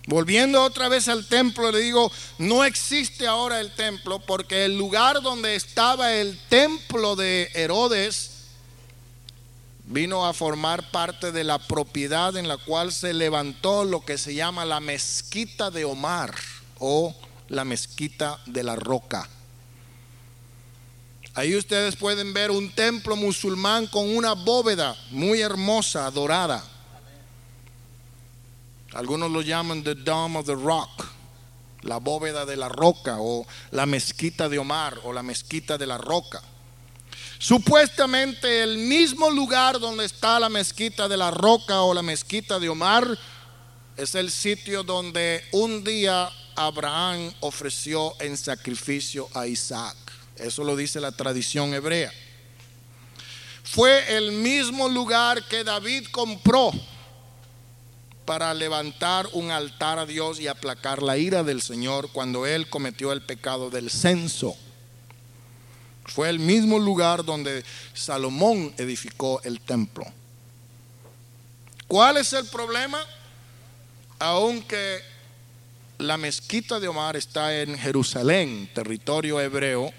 Volviendo 0.07 0.63
otra 0.63 0.89
vez 0.89 1.09
al 1.09 1.27
templo, 1.27 1.71
le 1.71 1.81
digo, 1.81 2.11
no 2.39 2.65
existe 2.65 3.27
ahora 3.27 3.61
el 3.61 3.75
templo 3.75 4.19
porque 4.21 4.65
el 4.65 4.79
lugar 4.79 5.21
donde 5.21 5.55
estaba 5.55 6.15
el 6.15 6.39
templo 6.49 7.17
de 7.17 7.51
Herodes 7.55 8.40
vino 9.91 10.25
a 10.25 10.33
formar 10.33 10.89
parte 10.93 11.33
de 11.33 11.43
la 11.43 11.59
propiedad 11.59 12.37
en 12.37 12.47
la 12.47 12.57
cual 12.59 12.93
se 12.93 13.13
levantó 13.13 13.85
lo 13.85 14.05
que 14.05 14.19
se 14.19 14.35
llama 14.35 14.65
la 14.65 14.79
mezquita 14.79 15.71
de 15.73 15.85
Omar 15.85 16.33
o 16.79 17.13
la 17.49 17.65
mezquita 17.65 18.39
de 18.47 18.63
la 18.63 18.77
roca. 18.77 19.29
Ahí 21.35 21.57
ustedes 21.57 21.97
pueden 21.97 22.33
ver 22.33 22.53
un 22.53 22.71
templo 22.71 23.17
musulmán 23.17 23.89
con 23.89 24.17
una 24.17 24.35
bóveda 24.35 24.97
muy 25.11 25.41
hermosa, 25.41 26.09
dorada. 26.13 26.63
Algunos 28.93 29.31
lo 29.31 29.43
llaman 29.43 29.83
the 29.83 29.97
Dome 29.97 30.39
of 30.39 30.47
the 30.47 30.55
Rock, 30.55 31.05
la 31.83 31.99
bóveda 31.99 32.47
de 32.47 32.57
la 32.57 32.69
roca 32.69 33.17
o 33.19 33.45
la 33.73 33.87
mezquita 33.87 34.49
de 34.49 34.59
Omar 34.59 35.01
o 35.03 35.13
la 35.13 35.25
mezquita 35.25 35.77
de 35.77 35.87
la 35.87 35.99
roca. 35.99 36.43
Supuestamente 37.43 38.63
el 38.63 38.77
mismo 38.77 39.31
lugar 39.31 39.81
donde 39.81 40.05
está 40.05 40.39
la 40.39 40.51
mezquita 40.51 41.09
de 41.09 41.17
la 41.17 41.31
roca 41.31 41.81
o 41.81 41.95
la 41.95 42.03
mezquita 42.03 42.59
de 42.61 42.69
Omar 42.69 43.19
es 43.97 44.15
el 44.15 44.31
sitio 44.31 44.83
donde 44.83 45.43
un 45.53 45.83
día 45.83 46.31
Abraham 46.55 47.33
ofreció 47.41 48.15
en 48.21 48.37
sacrificio 48.37 49.27
a 49.33 49.47
Isaac. 49.47 49.97
Eso 50.37 50.65
lo 50.65 50.77
dice 50.77 51.01
la 51.01 51.13
tradición 51.13 51.73
hebrea. 51.73 52.13
Fue 53.63 54.19
el 54.19 54.33
mismo 54.33 54.91
lugar 54.91 55.43
que 55.49 55.65
David 55.65 56.09
compró 56.11 56.73
para 58.27 58.53
levantar 58.53 59.27
un 59.33 59.51
altar 59.51 59.99
a 59.99 60.05
Dios 60.05 60.41
y 60.41 60.47
aplacar 60.47 61.03
la 61.03 61.17
ira 61.17 61.43
del 61.43 61.63
Señor 61.63 62.11
cuando 62.13 62.45
él 62.45 62.69
cometió 62.69 63.13
el 63.13 63.23
pecado 63.23 63.71
del 63.71 63.89
censo. 63.89 64.59
Fue 66.11 66.29
el 66.29 66.41
mismo 66.41 66.79
lugar 66.79 67.25
donde 67.25 67.65
Salomón 67.95 68.75
edificó 68.77 69.41
el 69.45 69.61
templo. 69.61 70.05
¿Cuál 71.87 72.17
es 72.17 72.33
el 72.33 72.47
problema? 72.47 72.99
Aunque 74.19 75.03
la 75.99 76.17
mezquita 76.17 76.81
de 76.81 76.89
Omar 76.89 77.17
está 77.17 77.57
en 77.61 77.79
Jerusalén, 77.79 78.69
territorio 78.75 79.41
hebreo, 79.41 79.93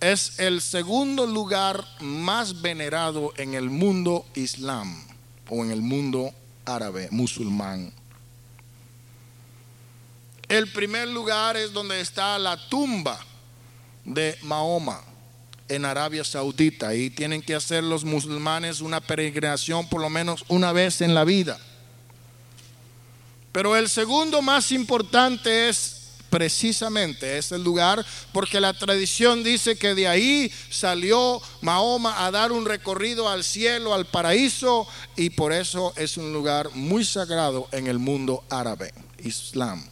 es 0.00 0.38
el 0.38 0.62
segundo 0.62 1.26
lugar 1.26 1.86
más 2.00 2.62
venerado 2.62 3.34
en 3.36 3.52
el 3.52 3.68
mundo 3.68 4.24
islam 4.34 5.06
o 5.50 5.62
en 5.62 5.70
el 5.70 5.82
mundo 5.82 6.32
árabe, 6.64 7.08
musulmán. 7.10 7.92
El 10.48 10.72
primer 10.72 11.08
lugar 11.08 11.58
es 11.58 11.72
donde 11.72 12.00
está 12.00 12.38
la 12.38 12.56
tumba 12.68 13.26
de 14.04 14.36
Mahoma 14.42 15.02
en 15.68 15.84
Arabia 15.84 16.24
Saudita. 16.24 16.94
Y 16.94 17.10
tienen 17.10 17.42
que 17.42 17.54
hacer 17.54 17.82
los 17.82 18.04
musulmanes 18.04 18.80
una 18.80 19.00
peregrinación 19.00 19.88
por 19.88 20.00
lo 20.00 20.10
menos 20.10 20.44
una 20.48 20.72
vez 20.72 21.00
en 21.00 21.14
la 21.14 21.24
vida. 21.24 21.58
Pero 23.52 23.76
el 23.76 23.88
segundo 23.88 24.40
más 24.40 24.72
importante 24.72 25.68
es 25.68 25.98
precisamente 26.32 27.36
ese 27.36 27.58
lugar, 27.58 28.04
porque 28.32 28.58
la 28.58 28.72
tradición 28.72 29.44
dice 29.44 29.76
que 29.76 29.94
de 29.94 30.08
ahí 30.08 30.50
salió 30.70 31.42
Mahoma 31.60 32.24
a 32.24 32.30
dar 32.30 32.52
un 32.52 32.64
recorrido 32.64 33.28
al 33.28 33.44
cielo, 33.44 33.92
al 33.92 34.06
paraíso, 34.06 34.88
y 35.14 35.28
por 35.28 35.52
eso 35.52 35.92
es 35.94 36.16
un 36.16 36.32
lugar 36.32 36.70
muy 36.72 37.04
sagrado 37.04 37.68
en 37.70 37.86
el 37.86 37.98
mundo 37.98 38.44
árabe, 38.48 38.94
Islam. 39.22 39.84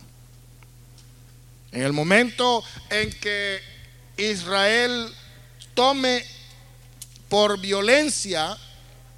En 1.73 1.83
el 1.83 1.93
momento 1.93 2.65
en 2.89 3.11
que 3.21 3.61
Israel 4.21 5.13
tome 5.75 6.25
por 7.29 7.59
violencia 7.59 8.57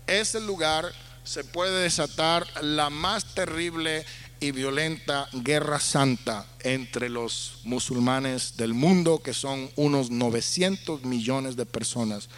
ese 0.06 0.40
lugar, 0.40 0.92
se 1.24 1.44
puede 1.44 1.82
desatar 1.82 2.46
la 2.62 2.90
más 2.90 3.34
terrible 3.34 4.04
y 4.38 4.50
violenta 4.52 5.28
guerra 5.32 5.80
santa 5.80 6.46
entre 6.60 7.08
los 7.08 7.60
musulmanes 7.64 8.56
del 8.56 8.74
mundo, 8.74 9.22
que 9.22 9.32
son 9.32 9.70
unos 9.76 10.10
900 10.10 11.04
millones 11.04 11.56
de 11.56 11.66
personas 11.66 12.28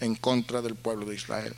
en 0.00 0.14
contra 0.14 0.62
del 0.62 0.74
pueblo 0.74 1.06
de 1.06 1.14
Israel. 1.14 1.54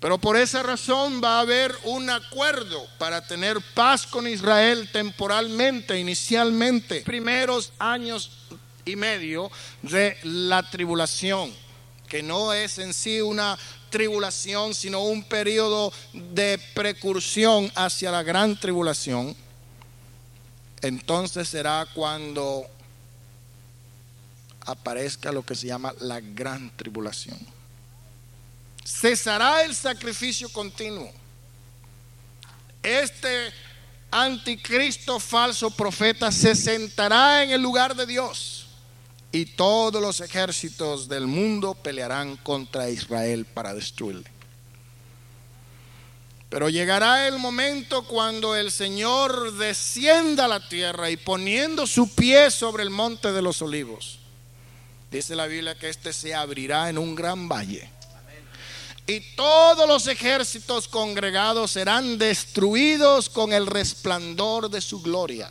Pero 0.00 0.18
por 0.18 0.36
esa 0.36 0.62
razón 0.62 1.20
va 1.22 1.38
a 1.38 1.40
haber 1.40 1.76
un 1.84 2.08
acuerdo 2.08 2.86
para 2.98 3.26
tener 3.26 3.58
paz 3.74 4.06
con 4.06 4.26
Israel 4.26 4.88
temporalmente, 4.90 5.98
inicialmente, 5.98 7.02
primeros 7.02 7.72
años 7.78 8.39
y 8.90 8.96
medio 8.96 9.50
de 9.82 10.16
la 10.22 10.62
tribulación, 10.68 11.52
que 12.08 12.22
no 12.22 12.52
es 12.52 12.78
en 12.78 12.92
sí 12.92 13.20
una 13.20 13.58
tribulación, 13.90 14.74
sino 14.74 15.02
un 15.02 15.22
periodo 15.22 15.92
de 16.12 16.58
precursión 16.74 17.70
hacia 17.74 18.10
la 18.10 18.22
gran 18.22 18.58
tribulación, 18.58 19.36
entonces 20.80 21.48
será 21.48 21.86
cuando 21.92 22.66
aparezca 24.64 25.32
lo 25.32 25.44
que 25.44 25.54
se 25.54 25.66
llama 25.66 25.92
la 26.00 26.20
gran 26.20 26.70
tribulación. 26.76 27.38
Cesará 28.84 29.62
el 29.64 29.74
sacrificio 29.74 30.48
continuo. 30.48 31.12
Este 32.82 33.52
anticristo 34.10 35.20
falso 35.20 35.70
profeta 35.70 36.32
se 36.32 36.54
sentará 36.54 37.44
en 37.44 37.50
el 37.50 37.60
lugar 37.60 37.94
de 37.94 38.06
Dios 38.06 38.59
y 39.32 39.46
todos 39.46 40.02
los 40.02 40.20
ejércitos 40.20 41.08
del 41.08 41.26
mundo 41.26 41.74
pelearán 41.74 42.36
contra 42.38 42.90
Israel 42.90 43.44
para 43.44 43.74
destruirle. 43.74 44.30
Pero 46.48 46.68
llegará 46.68 47.28
el 47.28 47.38
momento 47.38 48.02
cuando 48.02 48.56
el 48.56 48.72
Señor 48.72 49.52
descienda 49.52 50.46
a 50.46 50.48
la 50.48 50.68
tierra 50.68 51.08
y 51.08 51.16
poniendo 51.16 51.86
su 51.86 52.12
pie 52.12 52.50
sobre 52.50 52.82
el 52.82 52.90
monte 52.90 53.30
de 53.30 53.40
los 53.40 53.62
olivos, 53.62 54.18
dice 55.12 55.36
la 55.36 55.46
Biblia 55.46 55.76
que 55.76 55.88
éste 55.88 56.12
se 56.12 56.34
abrirá 56.34 56.88
en 56.88 56.98
un 56.98 57.14
gran 57.14 57.48
valle. 57.48 57.88
Y 59.06 59.20
todos 59.34 59.88
los 59.88 60.08
ejércitos 60.08 60.88
congregados 60.88 61.70
serán 61.72 62.18
destruidos 62.18 63.28
con 63.28 63.52
el 63.52 63.66
resplandor 63.66 64.70
de 64.70 64.80
su 64.80 65.02
gloria. 65.02 65.50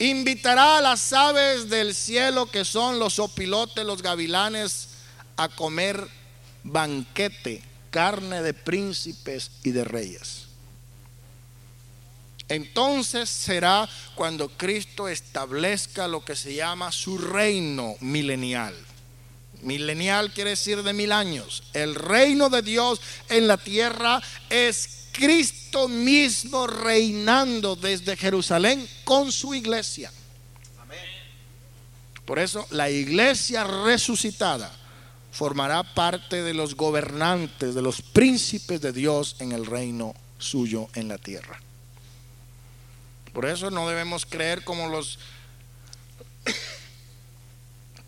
Invitará 0.00 0.78
a 0.78 0.80
las 0.80 1.12
aves 1.12 1.68
del 1.68 1.94
cielo, 1.94 2.50
que 2.50 2.64
son 2.64 2.98
los 2.98 3.18
opilotes, 3.18 3.84
los 3.84 4.00
gavilanes, 4.00 4.88
a 5.36 5.50
comer 5.50 6.08
banquete, 6.64 7.62
carne 7.90 8.40
de 8.40 8.54
príncipes 8.54 9.50
y 9.62 9.72
de 9.72 9.84
reyes. 9.84 10.46
Entonces 12.48 13.28
será 13.28 13.86
cuando 14.14 14.48
Cristo 14.48 15.06
establezca 15.06 16.08
lo 16.08 16.24
que 16.24 16.34
se 16.34 16.54
llama 16.54 16.90
su 16.92 17.18
reino 17.18 17.94
milenial. 18.00 18.74
Milenial 19.60 20.32
quiere 20.32 20.50
decir 20.50 20.82
de 20.82 20.94
mil 20.94 21.12
años. 21.12 21.62
El 21.74 21.94
reino 21.94 22.48
de 22.48 22.62
Dios 22.62 23.02
en 23.28 23.46
la 23.46 23.58
tierra 23.58 24.22
es 24.48 24.99
Cristo 25.12 25.88
mismo 25.88 26.66
reinando 26.66 27.76
desde 27.76 28.16
Jerusalén 28.16 28.88
con 29.04 29.32
su 29.32 29.54
iglesia. 29.54 30.12
Por 32.24 32.38
eso 32.38 32.66
la 32.70 32.88
iglesia 32.88 33.64
resucitada 33.64 34.70
formará 35.32 35.82
parte 35.82 36.42
de 36.42 36.54
los 36.54 36.76
gobernantes, 36.76 37.74
de 37.74 37.82
los 37.82 38.02
príncipes 38.02 38.80
de 38.80 38.92
Dios 38.92 39.36
en 39.40 39.52
el 39.52 39.66
reino 39.66 40.14
suyo 40.38 40.88
en 40.94 41.08
la 41.08 41.18
tierra. 41.18 41.60
Por 43.32 43.46
eso 43.46 43.70
no 43.70 43.88
debemos 43.88 44.26
creer 44.26 44.64
como 44.64 44.88
los 44.88 45.18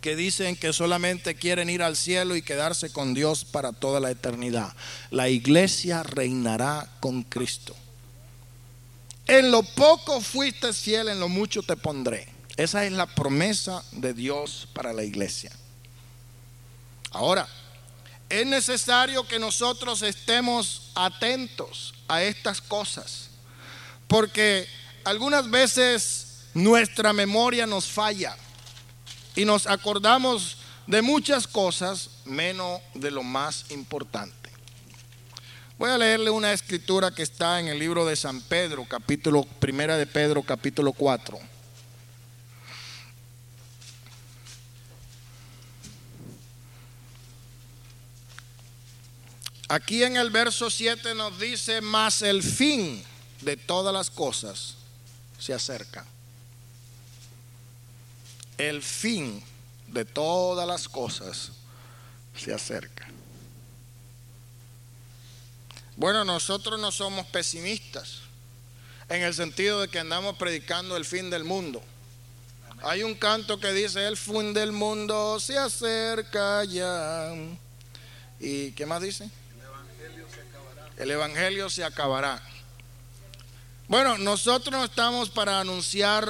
que 0.02 0.16
dicen 0.16 0.56
que 0.56 0.72
solamente 0.72 1.36
quieren 1.36 1.70
ir 1.70 1.82
al 1.82 1.96
cielo 1.96 2.36
y 2.36 2.42
quedarse 2.42 2.92
con 2.92 3.14
Dios 3.14 3.44
para 3.44 3.72
toda 3.72 4.00
la 4.00 4.10
eternidad. 4.10 4.74
La 5.10 5.28
iglesia 5.28 6.02
reinará 6.02 6.90
con 7.00 7.22
Cristo. 7.22 7.74
En 9.28 9.52
lo 9.52 9.62
poco 9.62 10.20
fuiste 10.20 10.72
fiel, 10.72 11.08
en 11.08 11.20
lo 11.20 11.28
mucho 11.28 11.62
te 11.62 11.76
pondré. 11.76 12.28
Esa 12.56 12.84
es 12.84 12.92
la 12.92 13.06
promesa 13.06 13.84
de 13.92 14.12
Dios 14.12 14.68
para 14.74 14.92
la 14.92 15.04
iglesia. 15.04 15.52
Ahora, 17.12 17.48
es 18.28 18.44
necesario 18.44 19.26
que 19.28 19.38
nosotros 19.38 20.02
estemos 20.02 20.90
atentos 20.96 21.94
a 22.08 22.24
estas 22.24 22.60
cosas, 22.60 23.28
porque 24.08 24.66
algunas 25.04 25.48
veces 25.48 26.48
nuestra 26.54 27.12
memoria 27.12 27.66
nos 27.66 27.86
falla 27.86 28.36
y 29.34 29.44
nos 29.44 29.66
acordamos 29.66 30.58
de 30.86 31.02
muchas 31.02 31.46
cosas 31.46 32.10
menos 32.24 32.80
de 32.94 33.10
lo 33.10 33.22
más 33.22 33.70
importante. 33.70 34.50
Voy 35.78 35.90
a 35.90 35.98
leerle 35.98 36.30
una 36.30 36.52
escritura 36.52 37.10
que 37.12 37.22
está 37.22 37.58
en 37.58 37.68
el 37.68 37.78
libro 37.78 38.04
de 38.06 38.14
San 38.14 38.40
Pedro, 38.42 38.86
capítulo 38.88 39.44
primera 39.58 39.96
de 39.96 40.06
Pedro, 40.06 40.42
capítulo 40.42 40.92
4. 40.92 41.38
Aquí 49.68 50.04
en 50.04 50.16
el 50.16 50.28
verso 50.30 50.68
7 50.68 51.14
nos 51.14 51.40
dice, 51.40 51.80
más 51.80 52.20
el 52.20 52.42
fin 52.42 53.02
de 53.40 53.56
todas 53.56 53.94
las 53.94 54.10
cosas 54.10 54.74
se 55.38 55.54
acerca. 55.54 56.04
El 58.62 58.80
fin 58.80 59.42
de 59.88 60.04
todas 60.04 60.68
las 60.68 60.88
cosas 60.88 61.50
se 62.36 62.54
acerca. 62.54 63.08
Bueno, 65.96 66.24
nosotros 66.24 66.78
no 66.78 66.92
somos 66.92 67.26
pesimistas 67.26 68.20
en 69.08 69.22
el 69.22 69.34
sentido 69.34 69.80
de 69.80 69.88
que 69.88 69.98
andamos 69.98 70.36
predicando 70.36 70.96
el 70.96 71.04
fin 71.04 71.28
del 71.28 71.42
mundo. 71.42 71.82
Hay 72.84 73.02
un 73.02 73.16
canto 73.16 73.58
que 73.58 73.72
dice, 73.72 74.06
el 74.06 74.16
fin 74.16 74.54
del 74.54 74.70
mundo 74.70 75.40
se 75.40 75.58
acerca 75.58 76.62
ya. 76.62 77.34
¿Y 78.38 78.70
qué 78.72 78.86
más 78.86 79.02
dice? 79.02 79.28
el 80.98 81.10
Evangelio 81.10 81.68
se 81.68 81.82
acabará. 81.82 82.40
Bueno, 83.92 84.16
nosotros 84.16 84.72
no 84.72 84.86
estamos 84.86 85.28
para 85.28 85.60
anunciar 85.60 86.26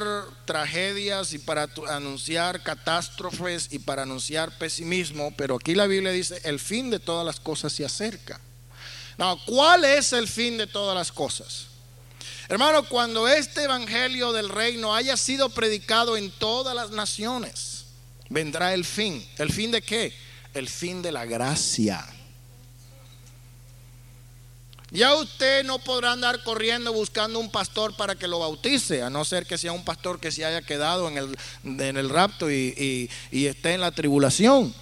tragedias 0.47 1.33
y 1.33 1.39
para 1.39 1.69
anunciar 1.91 2.61
catástrofes 2.61 3.69
y 3.71 3.79
para 3.79 4.03
anunciar 4.03 4.51
pesimismo, 4.59 5.33
pero 5.37 5.55
aquí 5.55 5.77
la 5.77 5.87
Biblia 5.87 6.11
dice, 6.11 6.41
el 6.43 6.59
fin 6.59 6.91
de 6.91 6.99
todas 6.99 7.25
las 7.25 7.39
cosas 7.39 7.73
se 7.73 7.85
acerca. 7.85 8.41
¿cuál 9.47 9.85
es 9.85 10.13
el 10.13 10.27
fin 10.27 10.59
de 10.59 10.67
todas 10.67 10.97
las 10.97 11.13
cosas? 11.13 11.69
Hermano, 12.49 12.83
cuando 12.89 13.29
este 13.29 13.63
Evangelio 13.63 14.33
del 14.33 14.49
reino 14.49 14.93
haya 14.93 15.17
sido 15.17 15.49
predicado 15.49 16.17
en 16.17 16.33
todas 16.33 16.75
las 16.75 16.91
naciones, 16.91 17.85
vendrá 18.29 18.75
el 18.75 18.85
fin. 18.85 19.25
¿El 19.39 19.53
fin 19.53 19.71
de 19.71 19.83
qué? 19.83 20.13
El 20.53 20.69
fin 20.69 21.01
de 21.01 21.13
la 21.13 21.27
gracia. 21.27 22.05
Ya 24.93 25.15
usted 25.15 25.65
no 25.65 25.79
podrá 25.79 26.13
andar 26.13 26.45
corriendo 26.45 26.93
buscando 26.93 27.39
un 27.39 27.51
pastor 27.51 27.97
para 27.97 28.15
que 28.15 28.29
lo 28.29 28.41
bautice, 28.41 29.03
a 29.03 29.09
no 29.09 29.25
ser 29.25 29.47
que 29.47 29.57
sea 29.57 29.73
un 29.73 29.87
pastor 29.87 30.21
que 30.21 30.31
se 30.31 30.45
haya 30.45 30.61
quedado 30.61 31.09
en 31.09 31.17
el, 31.17 31.39
en 31.65 31.97
el 31.97 32.11
rapto 32.11 32.51
y, 32.51 33.09
y 33.31 33.47
esté 33.47 33.73
en 33.73 33.81
la 33.81 33.91
tribulación. 33.93 34.75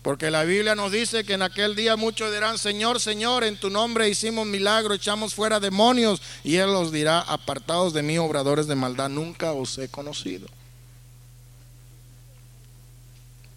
Porque 0.00 0.30
la 0.30 0.44
Biblia 0.44 0.74
nos 0.74 0.90
dice 0.90 1.24
que 1.24 1.34
en 1.34 1.42
aquel 1.42 1.76
día 1.76 1.94
muchos 1.96 2.32
dirán, 2.32 2.58
Señor, 2.58 3.00
Señor, 3.00 3.44
en 3.44 3.60
tu 3.60 3.68
nombre 3.68 4.08
hicimos 4.08 4.46
milagro, 4.46 4.94
echamos 4.94 5.34
fuera 5.34 5.60
demonios. 5.60 6.20
Y 6.42 6.56
Él 6.56 6.72
los 6.72 6.90
dirá, 6.90 7.20
apartados 7.20 7.92
de 7.92 8.02
mí, 8.02 8.18
obradores 8.18 8.66
de 8.66 8.74
maldad, 8.74 9.10
nunca 9.10 9.52
os 9.52 9.76
he 9.76 9.88
conocido. 9.88 10.48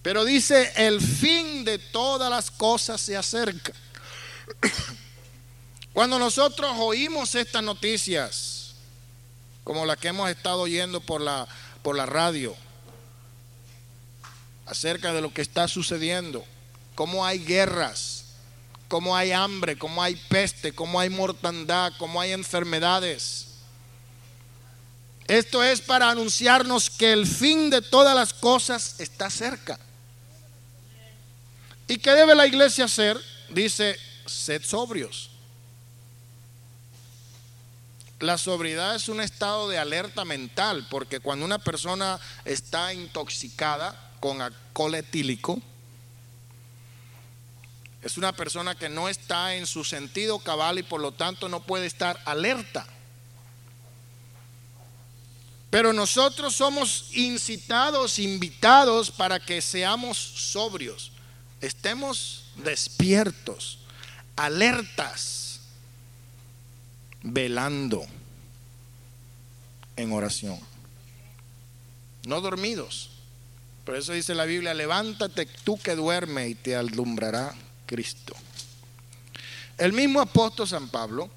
Pero 0.03 0.23
dice, 0.23 0.71
el 0.76 1.01
fin 1.01 1.63
de 1.63 1.80
todas 1.80 2.30
las 2.30 2.51
cosas 2.51 3.01
se 3.01 3.17
acerca. 3.17 3.73
Cuando 5.93 6.19
nosotros 6.19 6.73
oímos 6.77 7.35
estas 7.35 7.63
noticias, 7.63 8.73
como 9.63 9.85
la 9.85 9.95
que 9.95 10.09
hemos 10.09 10.29
estado 10.29 10.61
oyendo 10.61 10.99
por 10.99 11.21
la, 11.21 11.47
por 11.81 11.95
la 11.95 12.05
radio, 12.05 12.55
acerca 14.65 15.13
de 15.13 15.21
lo 15.21 15.33
que 15.33 15.41
está 15.41 15.67
sucediendo, 15.67 16.43
cómo 16.95 17.25
hay 17.25 17.39
guerras, 17.39 18.25
cómo 18.87 19.15
hay 19.15 19.31
hambre, 19.31 19.77
cómo 19.77 20.03
hay 20.03 20.15
peste, 20.15 20.73
cómo 20.73 20.99
hay 20.99 21.09
mortandad, 21.09 21.93
cómo 21.97 22.19
hay 22.19 22.31
enfermedades. 22.33 23.47
Esto 25.27 25.63
es 25.63 25.81
para 25.81 26.09
anunciarnos 26.09 26.89
que 26.89 27.11
el 27.11 27.25
fin 27.25 27.69
de 27.69 27.81
todas 27.81 28.15
las 28.15 28.33
cosas 28.33 28.95
está 28.99 29.29
cerca. 29.29 29.79
¿Y 31.87 31.97
qué 31.97 32.11
debe 32.11 32.35
la 32.35 32.45
iglesia 32.45 32.85
hacer? 32.85 33.19
Dice 33.49 33.97
sed 34.26 34.63
sobrios. 34.63 35.30
La 38.19 38.38
sobriedad 38.38 38.95
es 38.95 39.09
un 39.09 39.19
estado 39.19 39.67
de 39.67 39.78
alerta 39.78 40.23
mental, 40.23 40.88
porque 40.89 41.19
cuando 41.19 41.45
una 41.45 41.59
persona 41.59 42.19
está 42.45 42.93
intoxicada 42.93 44.11
con 44.19 44.41
alcohol 44.41 44.95
etílico, 44.95 45.61
es 48.01 48.17
una 48.17 48.34
persona 48.34 48.76
que 48.76 48.88
no 48.88 49.09
está 49.09 49.55
en 49.55 49.65
su 49.65 49.84
sentido 49.84 50.39
cabal 50.39 50.80
y 50.80 50.84
por 50.84 51.01
lo 51.01 51.11
tanto 51.11 51.49
no 51.49 51.63
puede 51.63 51.88
estar 51.88 52.21
alerta. 52.26 52.88
Pero 55.69 55.91
nosotros 55.91 56.55
somos 56.55 57.09
incitados, 57.11 58.17
invitados 58.17 59.11
para 59.11 59.39
que 59.39 59.61
seamos 59.61 60.17
sobrios, 60.17 61.11
estemos 61.59 62.45
despiertos 62.55 63.80
alertas, 64.36 65.61
velando 67.23 68.05
en 69.95 70.11
oración. 70.11 70.59
No 72.25 72.41
dormidos. 72.41 73.11
Por 73.86 73.95
eso 73.95 74.13
dice 74.13 74.33
la 74.33 74.45
Biblia, 74.45 74.73
levántate 74.73 75.45
tú 75.45 75.77
que 75.77 75.95
duermes 75.95 76.49
y 76.49 76.55
te 76.55 76.75
alumbrará 76.75 77.53
Cristo. 77.86 78.36
El 79.77 79.93
mismo 79.93 80.21
apóstol 80.21 80.67
San 80.67 80.89
Pablo, 80.89 81.29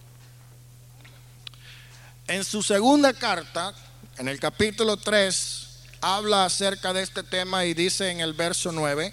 en 2.27 2.45
su 2.45 2.63
segunda 2.63 3.13
carta, 3.13 3.75
en 4.17 4.29
el 4.29 4.41
capítulo 4.41 4.97
3, 4.97 5.69
habla 6.01 6.45
acerca 6.45 6.93
de 6.93 7.03
este 7.03 7.23
tema 7.23 7.65
y 7.65 7.75
dice 7.75 8.11
en 8.11 8.21
el 8.21 8.33
verso 8.33 8.73
9, 8.73 9.13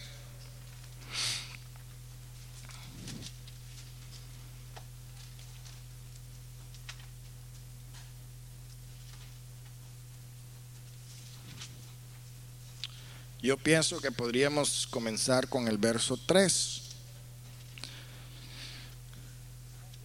Yo 13.45 13.57
pienso 13.57 14.01
que 14.01 14.11
podríamos 14.11 14.87
comenzar 14.89 15.47
con 15.47 15.67
el 15.67 15.77
verso 15.77 16.17
3. 16.25 16.81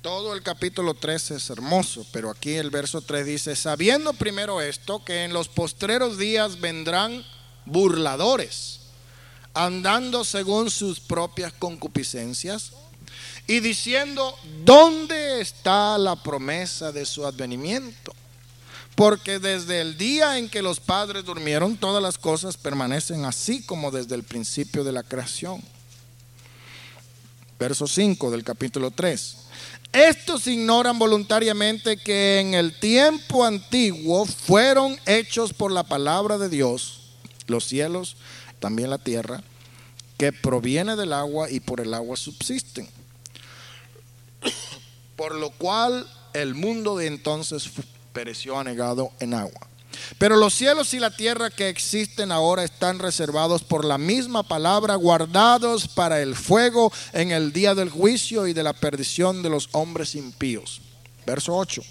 Todo 0.02 0.34
el 0.34 0.42
capítulo 0.42 0.92
3 0.92 1.30
es 1.30 1.48
hermoso, 1.48 2.06
pero 2.12 2.28
aquí 2.28 2.52
el 2.52 2.68
verso 2.68 3.00
3 3.00 3.24
dice, 3.24 3.56
sabiendo 3.56 4.12
primero 4.12 4.60
esto, 4.60 5.02
que 5.06 5.24
en 5.24 5.32
los 5.32 5.48
postreros 5.48 6.18
días 6.18 6.60
vendrán 6.60 7.24
burladores, 7.64 8.80
andando 9.54 10.22
según 10.22 10.70
sus 10.70 11.00
propias 11.00 11.54
concupiscencias, 11.54 12.72
y 13.46 13.60
diciendo, 13.60 14.36
¿dónde 14.66 15.40
está 15.40 15.96
la 15.96 16.22
promesa 16.22 16.92
de 16.92 17.06
su 17.06 17.24
advenimiento? 17.24 18.12
Porque 19.00 19.38
desde 19.38 19.80
el 19.80 19.96
día 19.96 20.36
en 20.36 20.50
que 20.50 20.60
los 20.60 20.78
padres 20.78 21.24
durmieron, 21.24 21.78
todas 21.78 22.02
las 22.02 22.18
cosas 22.18 22.58
permanecen 22.58 23.24
así 23.24 23.62
como 23.62 23.90
desde 23.90 24.14
el 24.14 24.24
principio 24.24 24.84
de 24.84 24.92
la 24.92 25.02
creación. 25.02 25.62
Verso 27.58 27.86
5 27.86 28.30
del 28.30 28.44
capítulo 28.44 28.90
3. 28.90 29.36
Estos 29.94 30.46
ignoran 30.46 30.98
voluntariamente 30.98 31.96
que 31.96 32.40
en 32.40 32.52
el 32.52 32.78
tiempo 32.78 33.46
antiguo 33.46 34.26
fueron 34.26 35.00
hechos 35.06 35.54
por 35.54 35.72
la 35.72 35.84
palabra 35.84 36.36
de 36.36 36.50
Dios 36.50 37.14
los 37.46 37.64
cielos, 37.64 38.16
también 38.58 38.90
la 38.90 38.98
tierra, 38.98 39.42
que 40.18 40.30
proviene 40.30 40.94
del 40.96 41.14
agua 41.14 41.50
y 41.50 41.60
por 41.60 41.80
el 41.80 41.94
agua 41.94 42.18
subsisten. 42.18 42.86
Por 45.16 45.36
lo 45.36 45.52
cual 45.52 46.06
el 46.34 46.54
mundo 46.54 46.98
de 46.98 47.06
entonces 47.06 47.70
pereció 48.12 48.58
anegado 48.58 49.12
en 49.20 49.34
agua. 49.34 49.70
Pero 50.18 50.36
los 50.36 50.54
cielos 50.54 50.94
y 50.94 51.00
la 51.00 51.10
tierra 51.10 51.50
que 51.50 51.68
existen 51.68 52.32
ahora 52.32 52.64
están 52.64 52.98
reservados 52.98 53.62
por 53.62 53.84
la 53.84 53.98
misma 53.98 54.42
palabra, 54.42 54.94
guardados 54.94 55.88
para 55.88 56.20
el 56.20 56.34
fuego 56.36 56.92
en 57.12 57.32
el 57.32 57.52
día 57.52 57.74
del 57.74 57.90
juicio 57.90 58.46
y 58.46 58.52
de 58.52 58.62
la 58.62 58.72
perdición 58.72 59.42
de 59.42 59.50
los 59.50 59.68
hombres 59.72 60.14
impíos. 60.14 60.80
Verso 61.26 61.56
8. 61.56 61.82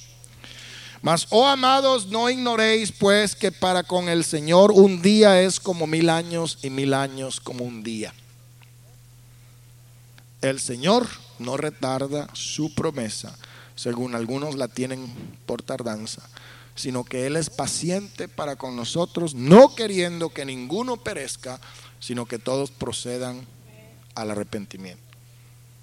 Mas, 1.02 1.28
oh 1.30 1.48
amados, 1.48 2.08
no 2.08 2.30
ignoréis 2.30 2.92
pues 2.92 3.36
que 3.36 3.52
para 3.52 3.84
con 3.84 4.10
el 4.10 4.26
Señor 4.26 4.72
un 4.72 5.02
día 5.02 5.42
es 5.42 5.60
como 5.60 5.88
mil 5.88 6.10
años 6.10 6.58
y 6.62 6.70
mil 6.70 6.94
años 6.94 7.40
como 7.40 7.64
un 7.64 7.84
día. 7.84 8.14
El 10.42 10.60
Señor 10.60 11.08
no 11.38 11.56
retarda 11.56 12.28
su 12.34 12.74
promesa 12.74 13.38
según 13.80 14.14
algunos 14.14 14.56
la 14.56 14.68
tienen 14.68 15.08
por 15.46 15.64
tardanza, 15.64 16.22
sino 16.76 17.06
que 17.06 17.26
Él 17.28 17.38
es 17.38 17.50
paciente 17.50 18.28
para 18.28 18.58
con 18.58 18.76
nosotros, 18.76 19.36
no 19.36 19.74
queriendo 19.74 20.32
que 20.32 20.44
ninguno 20.44 20.98
perezca, 20.98 21.62
sino 22.02 22.26
que 22.26 22.40
todos 22.40 22.72
procedan 22.72 23.48
al 24.16 24.32
arrepentimiento. 24.32 25.02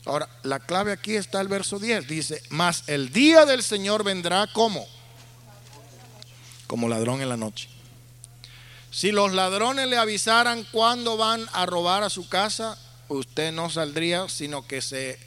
Ahora, 0.05 0.29
la 0.43 0.61
clave 0.61 0.93
aquí 0.93 1.17
está 1.17 1.41
el 1.41 1.49
verso 1.49 1.79
10. 1.79 2.07
Dice, 2.07 2.43
mas 2.51 2.85
el 2.87 3.15
día 3.15 3.47
del 3.47 3.63
Señor 3.63 4.05
vendrá 4.05 4.47
como? 4.53 4.87
Como 6.67 6.91
ladrón 6.91 7.23
en 7.23 7.31
la 7.31 7.39
noche. 7.39 7.71
Si 8.91 9.11
los 9.11 9.33
ladrones 9.33 9.89
le 9.89 9.97
avisaran 9.97 10.67
cuándo 10.71 11.17
van 11.17 11.47
a 11.55 11.65
robar 11.65 12.03
a 12.03 12.11
su 12.11 12.29
casa, 12.29 12.79
usted 13.09 13.53
no 13.53 13.71
saldría, 13.71 14.29
sino 14.29 14.67
que 14.67 14.83
se 14.83 15.19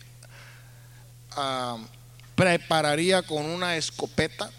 ah, 1.32 1.80
prepararía 2.40 3.22
con 3.22 3.46
una 3.46 3.76
escopeta, 3.76 4.50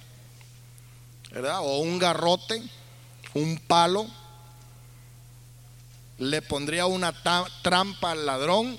¿verdad? 1.33 1.61
O 1.61 1.79
un 1.79 1.99
garrote, 1.99 2.63
un 3.33 3.59
palo, 3.59 4.07
le 6.19 6.43
pondría 6.43 6.85
una 6.85 7.15
trampa 7.63 8.11
al 8.11 8.27
ladrón 8.27 8.79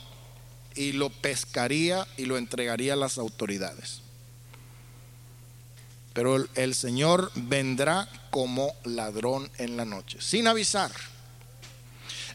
y 0.75 0.91
lo 0.91 1.09
pescaría 1.09 2.07
y 2.15 2.25
lo 2.25 2.37
entregaría 2.37 2.93
a 2.93 2.95
las 2.95 3.17
autoridades. 3.17 4.01
Pero 6.13 6.47
el, 6.53 6.75
Señor 6.75 7.31
vendrá 7.33 8.07
como 8.29 8.71
ladrón 8.83 9.49
en 9.57 9.77
la 9.77 9.85
noche, 9.85 10.19
sin 10.21 10.47
avisar, 10.47 10.91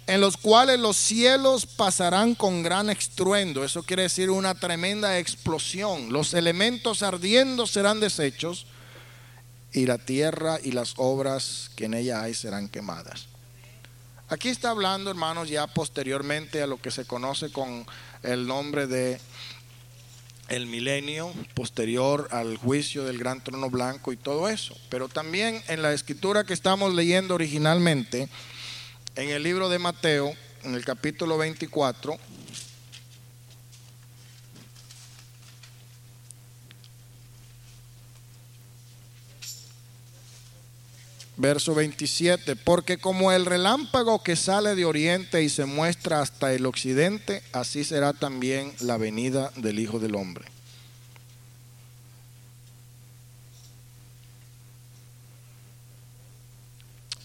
en 0.06 0.20
los 0.20 0.36
cuales 0.36 0.78
los 0.78 0.96
cielos 0.96 1.66
pasarán 1.66 2.34
con 2.34 2.62
gran 2.62 2.90
estruendo, 2.90 3.64
eso 3.64 3.82
quiere 3.82 4.04
decir 4.04 4.30
una 4.30 4.54
tremenda 4.54 5.18
explosión, 5.18 6.12
los 6.12 6.34
elementos 6.34 7.02
ardiendo 7.02 7.66
serán 7.66 8.00
deshechos 8.00 8.66
y 9.72 9.86
la 9.86 9.98
tierra 9.98 10.58
y 10.62 10.72
las 10.72 10.94
obras 10.96 11.70
que 11.74 11.86
en 11.86 11.94
ella 11.94 12.22
hay 12.22 12.34
serán 12.34 12.68
quemadas. 12.68 13.26
Aquí 14.28 14.48
está 14.48 14.70
hablando, 14.70 15.10
hermanos, 15.10 15.48
ya 15.48 15.66
posteriormente 15.68 16.60
a 16.60 16.66
lo 16.66 16.80
que 16.80 16.90
se 16.90 17.04
conoce 17.04 17.52
con 17.52 17.86
el 18.22 18.46
nombre 18.46 18.86
de 18.86 19.20
el 20.48 20.66
milenio 20.66 21.32
posterior 21.54 22.28
al 22.30 22.56
juicio 22.56 23.04
del 23.04 23.18
gran 23.18 23.42
trono 23.42 23.70
blanco 23.70 24.12
y 24.12 24.16
todo 24.16 24.48
eso. 24.48 24.76
Pero 24.88 25.08
también 25.08 25.62
en 25.68 25.82
la 25.82 25.92
escritura 25.92 26.44
que 26.44 26.54
estamos 26.54 26.94
leyendo 26.94 27.34
originalmente, 27.34 28.28
en 29.16 29.30
el 29.30 29.42
libro 29.42 29.68
de 29.68 29.78
Mateo, 29.78 30.34
en 30.62 30.74
el 30.74 30.84
capítulo 30.84 31.38
24, 31.38 32.18
Verso 41.38 41.74
27, 41.74 42.56
porque 42.56 42.96
como 42.96 43.30
el 43.30 43.44
relámpago 43.44 44.22
que 44.22 44.36
sale 44.36 44.74
de 44.74 44.86
oriente 44.86 45.42
y 45.42 45.50
se 45.50 45.66
muestra 45.66 46.22
hasta 46.22 46.54
el 46.54 46.64
occidente, 46.64 47.42
así 47.52 47.84
será 47.84 48.14
también 48.14 48.72
la 48.80 48.96
venida 48.96 49.52
del 49.56 49.78
Hijo 49.78 49.98
del 49.98 50.14
Hombre. 50.14 50.46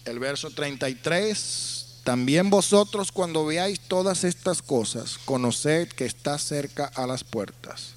El 0.04 0.18
verso 0.18 0.50
33, 0.50 1.81
también 2.04 2.50
vosotros 2.50 3.12
cuando 3.12 3.46
veáis 3.46 3.78
todas 3.78 4.24
estas 4.24 4.60
cosas, 4.60 5.18
conoced 5.24 5.88
que 5.88 6.04
está 6.04 6.38
cerca 6.38 6.86
a 6.86 7.06
las 7.06 7.22
puertas. 7.22 7.92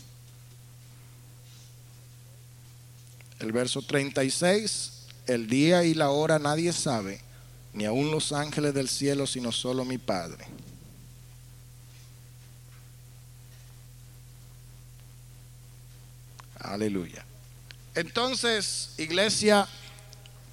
El 3.39 3.51
verso 3.51 3.81
36, 3.81 4.91
el 5.27 5.47
día 5.47 5.83
y 5.83 5.93
la 5.93 6.09
hora 6.09 6.39
nadie 6.39 6.71
sabe, 6.71 7.21
ni 7.73 7.85
aun 7.85 8.11
los 8.11 8.31
ángeles 8.31 8.73
del 8.73 8.89
cielo, 8.89 9.25
sino 9.25 9.51
solo 9.51 9.83
mi 9.85 9.97
Padre. 9.97 10.45
Aleluya. 16.59 17.25
Entonces, 17.95 18.91
iglesia, 18.97 19.67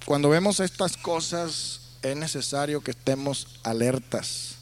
cuando 0.05 0.29
vemos 0.29 0.59
estas 0.59 0.97
cosas, 0.97 1.82
es 2.03 2.15
necesario 2.15 2.81
que 2.81 2.91
estemos 2.91 3.59
alertas, 3.63 4.55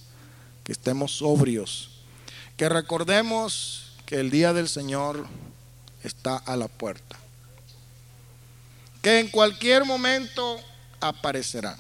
que 0.64 0.72
estemos 0.72 1.12
sobrios, 1.12 2.02
que 2.56 2.70
recordemos 2.70 3.94
que 4.06 4.20
el 4.20 4.32
día 4.32 4.54
del 4.54 4.70
Señor 4.70 5.26
está 6.04 6.38
a 6.38 6.56
la 6.56 6.68
puerta 6.68 7.22
que 9.02 9.20
en 9.20 9.30
cualquier 9.30 9.84
momento 9.84 10.60
aparecerán. 11.00 11.78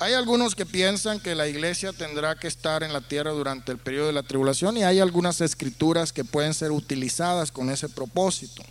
Hay 0.00 0.12
algunos 0.12 0.54
que 0.54 0.66
piensan 0.66 1.18
que 1.18 1.34
la 1.34 1.48
iglesia 1.48 1.92
tendrá 1.92 2.36
que 2.36 2.46
estar 2.46 2.82
en 2.82 2.92
la 2.92 3.00
tierra 3.00 3.32
durante 3.32 3.72
el 3.72 3.78
periodo 3.78 4.08
de 4.08 4.12
la 4.12 4.22
tribulación 4.22 4.76
y 4.76 4.84
hay 4.84 5.00
algunas 5.00 5.40
escrituras 5.40 6.12
que 6.12 6.24
pueden 6.24 6.54
ser 6.54 6.70
utilizadas 6.70 7.50
con 7.50 7.70
ese 7.70 7.88
propósito. 7.88 8.62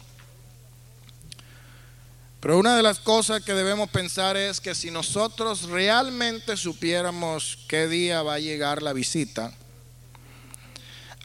Pero 2.40 2.58
una 2.60 2.78
de 2.78 2.84
las 2.84 3.00
cosas 3.00 3.44
que 3.44 3.54
debemos 3.54 3.90
pensar 3.90 4.38
es 4.38 4.62
que 4.62 4.76
si 4.76 4.92
nosotros 4.92 5.64
realmente 5.64 6.56
supiéramos 6.56 7.58
qué 7.68 7.88
día 7.88 8.22
va 8.22 8.36
a 8.36 8.40
llegar 8.40 8.84
la 8.84 8.94
visita, 8.94 9.54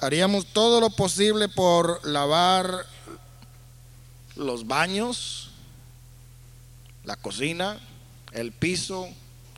haríamos 0.00 0.46
todo 0.46 0.80
lo 0.80 0.90
posible 0.90 1.48
por 1.48 2.04
lavar 2.06 2.86
los 4.36 4.66
baños, 4.66 5.50
la 7.04 7.16
cocina, 7.16 7.78
el 8.32 8.52
piso, 8.52 9.08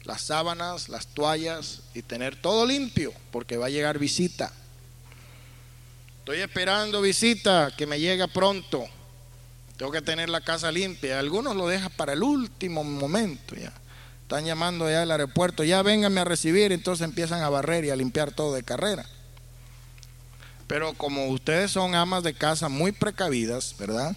las 0.05 0.23
sábanas, 0.23 0.89
las 0.89 1.07
toallas 1.07 1.81
y 1.95 2.03
tener 2.03 2.37
todo 2.37 2.67
limpio 2.67 3.13
porque 3.31 3.57
va 3.57 3.67
a 3.67 3.71
llegar 3.71 3.99
visita. 3.99 4.53
Estoy 6.19 6.41
esperando 6.41 7.01
visita 7.01 7.73
que 7.77 7.87
me 7.87 8.01
llegue 8.01 8.27
pronto. 8.29 8.87
Tengo 9.77 9.91
que 9.93 10.03
tener 10.03 10.29
la 10.29 10.41
casa 10.41 10.71
limpia. 10.71 11.19
Algunos 11.19 11.57
lo 11.57 11.67
dejan 11.67 11.91
para 11.97 12.13
el 12.13 12.23
último 12.23 12.85
momento 12.85 13.57
ya. 13.57 13.73
Están 14.23 14.45
llamando 14.45 14.89
ya 14.89 15.03
al 15.03 15.11
aeropuerto, 15.11 15.65
ya 15.65 15.83
vénganme 15.83 16.21
a 16.21 16.25
recibir, 16.25 16.73
entonces 16.73 17.05
empiezan 17.05 17.43
a 17.43 17.51
barrer 17.51 17.85
y 17.85 17.91
a 17.91 17.97
limpiar 17.97 18.33
todo 18.33 18.55
de 18.55 18.63
carrera. 18.63 19.05
Pero 20.67 20.95
como 20.95 21.27
ustedes 21.27 21.71
son 21.73 21.95
amas 21.95 22.23
de 22.23 22.33
casa 22.33 22.71
muy 22.71 22.93
precavidas, 22.93 23.75
¿verdad? 23.79 24.17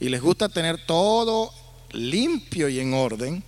y 0.00 0.08
les 0.08 0.20
gusta 0.20 0.48
tener 0.48 0.78
todo 0.84 1.52
limpio 1.92 2.68
y 2.68 2.80
en 2.80 2.94
orden. 2.94 3.42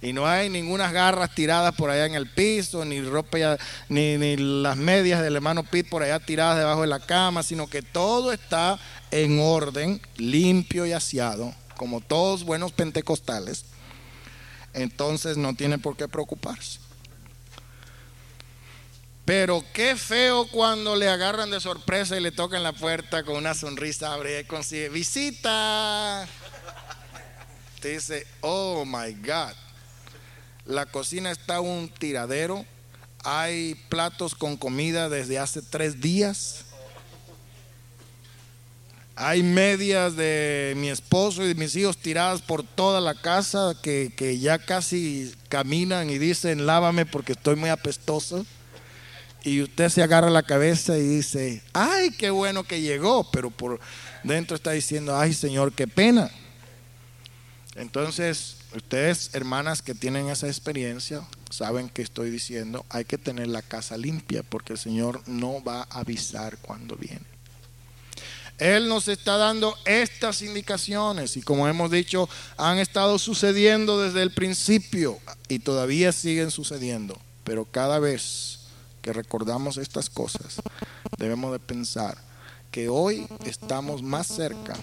Y 0.00 0.12
no 0.12 0.26
hay 0.26 0.48
ninguna 0.48 0.90
garras 0.90 1.32
tiradas 1.32 1.76
por 1.76 1.88
allá 1.88 2.06
en 2.06 2.14
el 2.16 2.28
piso, 2.28 2.84
ni 2.84 3.00
ropa, 3.02 3.56
ni, 3.88 4.36
las 4.36 4.76
medias 4.76 5.22
del 5.22 5.36
hermano 5.36 5.62
Pete 5.62 5.88
por 5.88 6.02
allá 6.02 6.18
tiradas 6.18 6.58
debajo 6.58 6.80
de 6.80 6.88
la 6.88 6.98
cama, 6.98 7.44
sino 7.44 7.68
que 7.68 7.82
todo 7.82 8.32
está 8.32 8.80
en 9.12 9.38
orden, 9.38 10.00
limpio 10.16 10.84
y 10.86 10.92
aseado, 10.92 11.54
como 11.76 12.00
todos 12.00 12.44
buenos 12.44 12.72
pentecostales. 12.72 13.66
Entonces 14.72 15.36
no 15.36 15.54
tiene 15.54 15.78
por 15.78 15.96
qué 15.96 16.08
preocuparse. 16.08 16.80
Pero 19.24 19.62
qué 19.72 19.94
feo 19.96 20.48
cuando 20.48 20.96
le 20.96 21.08
agarran 21.08 21.50
de 21.50 21.60
sorpresa 21.60 22.16
y 22.16 22.20
le 22.20 22.32
tocan 22.32 22.62
la 22.62 22.72
puerta 22.72 23.22
con 23.22 23.36
una 23.36 23.54
sonrisa, 23.54 24.12
abre 24.14 24.40
y 24.40 24.44
consigue 24.44 24.88
visita. 24.88 26.26
Te 27.80 27.90
dice, 27.90 28.26
oh 28.40 28.84
my 28.84 29.12
God, 29.14 29.54
la 30.64 30.86
cocina 30.86 31.30
está 31.30 31.60
un 31.60 31.88
tiradero, 31.88 32.64
hay 33.24 33.74
platos 33.88 34.34
con 34.34 34.56
comida 34.56 35.08
desde 35.08 35.38
hace 35.38 35.62
tres 35.62 36.00
días. 36.00 36.64
Hay 39.24 39.44
medias 39.44 40.16
de 40.16 40.74
mi 40.76 40.88
esposo 40.88 41.44
y 41.44 41.48
de 41.48 41.54
mis 41.54 41.76
hijos 41.76 41.96
tiradas 41.96 42.42
por 42.42 42.64
toda 42.64 43.00
la 43.00 43.14
casa 43.14 43.76
que, 43.80 44.12
que 44.16 44.40
ya 44.40 44.58
casi 44.58 45.32
caminan 45.48 46.10
y 46.10 46.18
dicen, 46.18 46.66
lávame 46.66 47.06
porque 47.06 47.34
estoy 47.34 47.54
muy 47.54 47.70
apestoso 47.70 48.44
y 49.44 49.62
usted 49.62 49.90
se 49.90 50.02
agarra 50.02 50.28
la 50.28 50.42
cabeza 50.42 50.98
y 50.98 51.02
dice, 51.02 51.62
ay, 51.72 52.10
qué 52.10 52.30
bueno 52.30 52.64
que 52.64 52.80
llegó, 52.80 53.30
pero 53.30 53.52
por 53.52 53.78
dentro 54.24 54.56
está 54.56 54.72
diciendo, 54.72 55.16
ay 55.16 55.34
Señor, 55.34 55.72
qué 55.72 55.86
pena. 55.86 56.28
Entonces, 57.76 58.56
ustedes, 58.74 59.30
hermanas 59.34 59.82
que 59.82 59.94
tienen 59.94 60.30
esa 60.30 60.48
experiencia, 60.48 61.22
saben 61.48 61.88
que 61.90 62.02
estoy 62.02 62.28
diciendo, 62.30 62.84
hay 62.88 63.04
que 63.04 63.18
tener 63.18 63.46
la 63.46 63.62
casa 63.62 63.96
limpia 63.96 64.42
porque 64.42 64.72
el 64.72 64.80
Señor 64.80 65.22
no 65.28 65.62
va 65.62 65.82
a 65.82 66.00
avisar 66.00 66.58
cuando 66.58 66.96
viene. 66.96 67.31
Él 68.62 68.88
nos 68.88 69.08
está 69.08 69.38
dando 69.38 69.76
estas 69.86 70.40
indicaciones 70.40 71.36
y 71.36 71.42
como 71.42 71.66
hemos 71.66 71.90
dicho, 71.90 72.28
han 72.56 72.78
estado 72.78 73.18
sucediendo 73.18 74.00
desde 74.00 74.22
el 74.22 74.32
principio 74.32 75.18
y 75.48 75.58
todavía 75.58 76.12
siguen 76.12 76.52
sucediendo, 76.52 77.18
pero 77.42 77.64
cada 77.64 77.98
vez 77.98 78.60
que 79.02 79.12
recordamos 79.12 79.78
estas 79.78 80.08
cosas, 80.08 80.62
debemos 81.18 81.50
de 81.50 81.58
pensar 81.58 82.16
que 82.70 82.88
hoy 82.88 83.26
estamos 83.44 84.00
más 84.00 84.28
cerca 84.28 84.74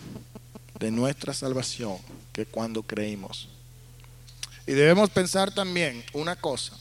de 0.78 0.92
nuestra 0.92 1.34
salvación 1.34 1.96
que 2.34 2.46
cuando 2.46 2.84
creímos. 2.84 3.48
Y 4.68 4.74
debemos 4.74 5.10
pensar 5.10 5.54
también 5.54 6.04
una 6.12 6.36
cosa, 6.36 6.78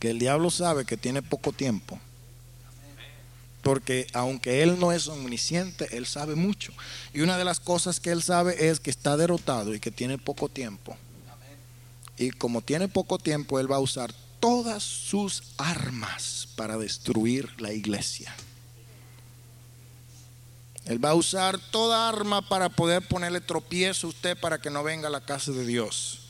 que 0.00 0.10
el 0.10 0.18
diablo 0.18 0.50
sabe 0.50 0.84
que 0.84 0.96
tiene 0.96 1.22
poco 1.22 1.52
tiempo. 1.52 2.00
Porque 3.66 4.06
aunque 4.12 4.62
él 4.62 4.78
no 4.78 4.92
es 4.92 5.08
omnisciente, 5.08 5.88
él 5.96 6.06
sabe 6.06 6.36
mucho. 6.36 6.72
Y 7.12 7.22
una 7.22 7.36
de 7.36 7.44
las 7.44 7.58
cosas 7.58 7.98
que 7.98 8.12
él 8.12 8.22
sabe 8.22 8.68
es 8.68 8.78
que 8.78 8.90
está 8.90 9.16
derrotado 9.16 9.74
y 9.74 9.80
que 9.80 9.90
tiene 9.90 10.18
poco 10.18 10.48
tiempo. 10.48 10.96
Y 12.16 12.30
como 12.30 12.62
tiene 12.62 12.86
poco 12.86 13.18
tiempo, 13.18 13.58
él 13.58 13.68
va 13.68 13.74
a 13.74 13.80
usar 13.80 14.14
todas 14.38 14.84
sus 14.84 15.42
armas 15.56 16.46
para 16.54 16.78
destruir 16.78 17.60
la 17.60 17.72
iglesia. 17.72 18.32
Él 20.84 21.04
va 21.04 21.10
a 21.10 21.14
usar 21.14 21.58
toda 21.58 22.08
arma 22.08 22.48
para 22.48 22.68
poder 22.68 23.02
ponerle 23.02 23.40
tropiezo 23.40 24.06
a 24.06 24.10
usted 24.10 24.38
para 24.38 24.60
que 24.60 24.70
no 24.70 24.84
venga 24.84 25.08
a 25.08 25.10
la 25.10 25.22
casa 25.22 25.50
de 25.50 25.66
Dios. 25.66 26.20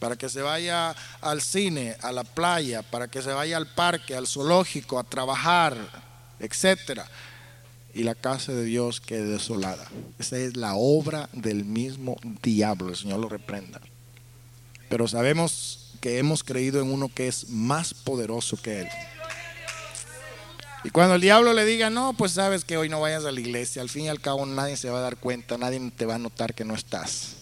Para 0.00 0.16
que 0.16 0.28
se 0.28 0.42
vaya 0.42 0.96
al 1.20 1.40
cine, 1.40 1.96
a 2.02 2.10
la 2.10 2.24
playa, 2.24 2.82
para 2.82 3.06
que 3.06 3.22
se 3.22 3.32
vaya 3.32 3.56
al 3.56 3.68
parque, 3.68 4.16
al 4.16 4.26
zoológico, 4.26 4.98
a 4.98 5.04
trabajar, 5.04 6.11
etcétera. 6.42 7.08
Y 7.94 8.02
la 8.04 8.14
casa 8.14 8.52
de 8.52 8.64
Dios 8.64 9.00
quede 9.00 9.24
desolada. 9.24 9.86
Esa 10.18 10.38
es 10.38 10.56
la 10.56 10.74
obra 10.74 11.28
del 11.32 11.64
mismo 11.64 12.16
diablo. 12.42 12.90
El 12.90 12.96
Señor 12.96 13.20
lo 13.20 13.28
reprenda. 13.28 13.80
Pero 14.88 15.08
sabemos 15.08 15.92
que 16.00 16.18
hemos 16.18 16.42
creído 16.42 16.82
en 16.82 16.90
uno 16.90 17.10
que 17.14 17.28
es 17.28 17.48
más 17.48 17.94
poderoso 17.94 18.56
que 18.60 18.80
Él. 18.80 18.88
Y 20.84 20.90
cuando 20.90 21.14
el 21.14 21.20
diablo 21.20 21.52
le 21.52 21.64
diga, 21.64 21.90
no, 21.90 22.12
pues 22.12 22.32
sabes 22.32 22.64
que 22.64 22.76
hoy 22.76 22.88
no 22.88 23.00
vayas 23.00 23.24
a 23.24 23.30
la 23.30 23.40
iglesia, 23.40 23.82
al 23.82 23.88
fin 23.88 24.06
y 24.06 24.08
al 24.08 24.20
cabo 24.20 24.44
nadie 24.46 24.76
se 24.76 24.90
va 24.90 24.98
a 24.98 25.02
dar 25.02 25.16
cuenta, 25.16 25.56
nadie 25.56 25.92
te 25.96 26.06
va 26.06 26.16
a 26.16 26.18
notar 26.18 26.54
que 26.54 26.64
no 26.64 26.74
estás. 26.74 27.36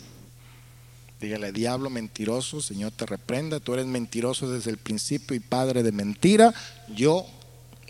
Dígale, 1.21 1.51
diablo 1.51 1.89
mentiroso, 1.89 2.61
Señor 2.61 2.93
te 2.93 3.07
reprenda, 3.07 3.61
tú 3.61 3.73
eres 3.75 3.87
mentiroso 3.87 4.51
desde 4.51 4.71
el 4.71 4.77
principio 4.77 5.35
y 5.35 5.41
padre 5.41 5.83
de 5.83 5.93
mentira, 5.93 6.53
yo 6.95 7.27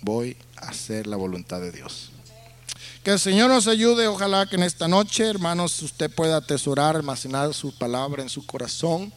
voy 0.02 0.36
hacer 0.60 1.06
la 1.06 1.16
voluntad 1.16 1.60
de 1.60 1.72
Dios. 1.72 2.10
Que 3.02 3.12
el 3.12 3.18
Señor 3.18 3.48
nos 3.48 3.66
ayude, 3.66 4.08
ojalá 4.08 4.46
que 4.46 4.56
en 4.56 4.62
esta 4.62 4.86
noche, 4.86 5.26
hermanos, 5.26 5.80
usted 5.82 6.10
pueda 6.10 6.36
atesorar, 6.36 6.96
almacenar 6.96 7.54
su 7.54 7.74
palabra 7.74 8.22
en 8.22 8.28
su 8.28 8.44
corazón. 8.44 9.12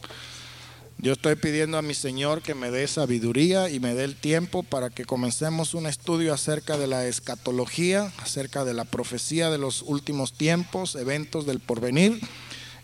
Yo 0.98 1.12
estoy 1.12 1.34
pidiendo 1.36 1.76
a 1.76 1.82
mi 1.82 1.92
Señor 1.92 2.40
que 2.40 2.54
me 2.54 2.70
dé 2.70 2.88
sabiduría 2.88 3.68
y 3.68 3.80
me 3.80 3.94
dé 3.94 4.04
el 4.04 4.16
tiempo 4.16 4.62
para 4.62 4.88
que 4.88 5.04
comencemos 5.04 5.74
un 5.74 5.86
estudio 5.86 6.32
acerca 6.32 6.78
de 6.78 6.86
la 6.86 7.04
escatología, 7.06 8.10
acerca 8.22 8.64
de 8.64 8.72
la 8.72 8.86
profecía 8.86 9.50
de 9.50 9.58
los 9.58 9.82
últimos 9.82 10.32
tiempos, 10.32 10.94
eventos 10.94 11.44
del 11.44 11.60
porvenir. 11.60 12.20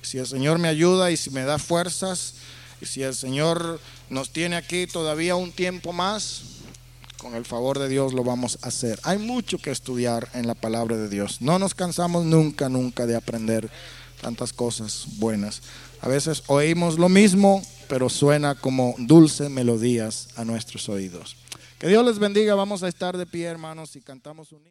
Si 0.02 0.18
el 0.18 0.26
Señor 0.26 0.58
me 0.58 0.68
ayuda 0.68 1.10
y 1.10 1.16
si 1.16 1.30
me 1.30 1.44
da 1.44 1.58
fuerzas, 1.58 2.34
y 2.82 2.86
si 2.86 3.02
el 3.02 3.14
Señor 3.14 3.80
nos 4.10 4.30
tiene 4.30 4.56
aquí 4.56 4.86
todavía 4.86 5.36
un 5.36 5.52
tiempo 5.52 5.92
más, 5.94 6.42
con 7.20 7.34
el 7.34 7.44
favor 7.44 7.78
de 7.78 7.88
Dios 7.88 8.14
lo 8.14 8.24
vamos 8.24 8.58
a 8.62 8.68
hacer. 8.68 8.98
Hay 9.02 9.18
mucho 9.18 9.58
que 9.58 9.70
estudiar 9.70 10.28
en 10.34 10.46
la 10.46 10.54
palabra 10.54 10.96
de 10.96 11.08
Dios. 11.08 11.40
No 11.40 11.58
nos 11.58 11.74
cansamos 11.74 12.24
nunca, 12.24 12.68
nunca 12.68 13.06
de 13.06 13.14
aprender 13.14 13.70
tantas 14.20 14.52
cosas 14.52 15.06
buenas. 15.18 15.62
A 16.00 16.08
veces 16.08 16.42
oímos 16.46 16.98
lo 16.98 17.08
mismo, 17.08 17.62
pero 17.88 18.08
suena 18.08 18.54
como 18.54 18.94
dulces 18.98 19.50
melodías 19.50 20.28
a 20.36 20.44
nuestros 20.44 20.88
oídos. 20.88 21.36
Que 21.78 21.88
Dios 21.88 22.04
les 22.04 22.18
bendiga. 22.18 22.54
Vamos 22.54 22.82
a 22.82 22.88
estar 22.88 23.16
de 23.16 23.26
pie, 23.26 23.46
hermanos, 23.46 23.96
y 23.96 24.00
cantamos 24.00 24.52
un 24.52 24.62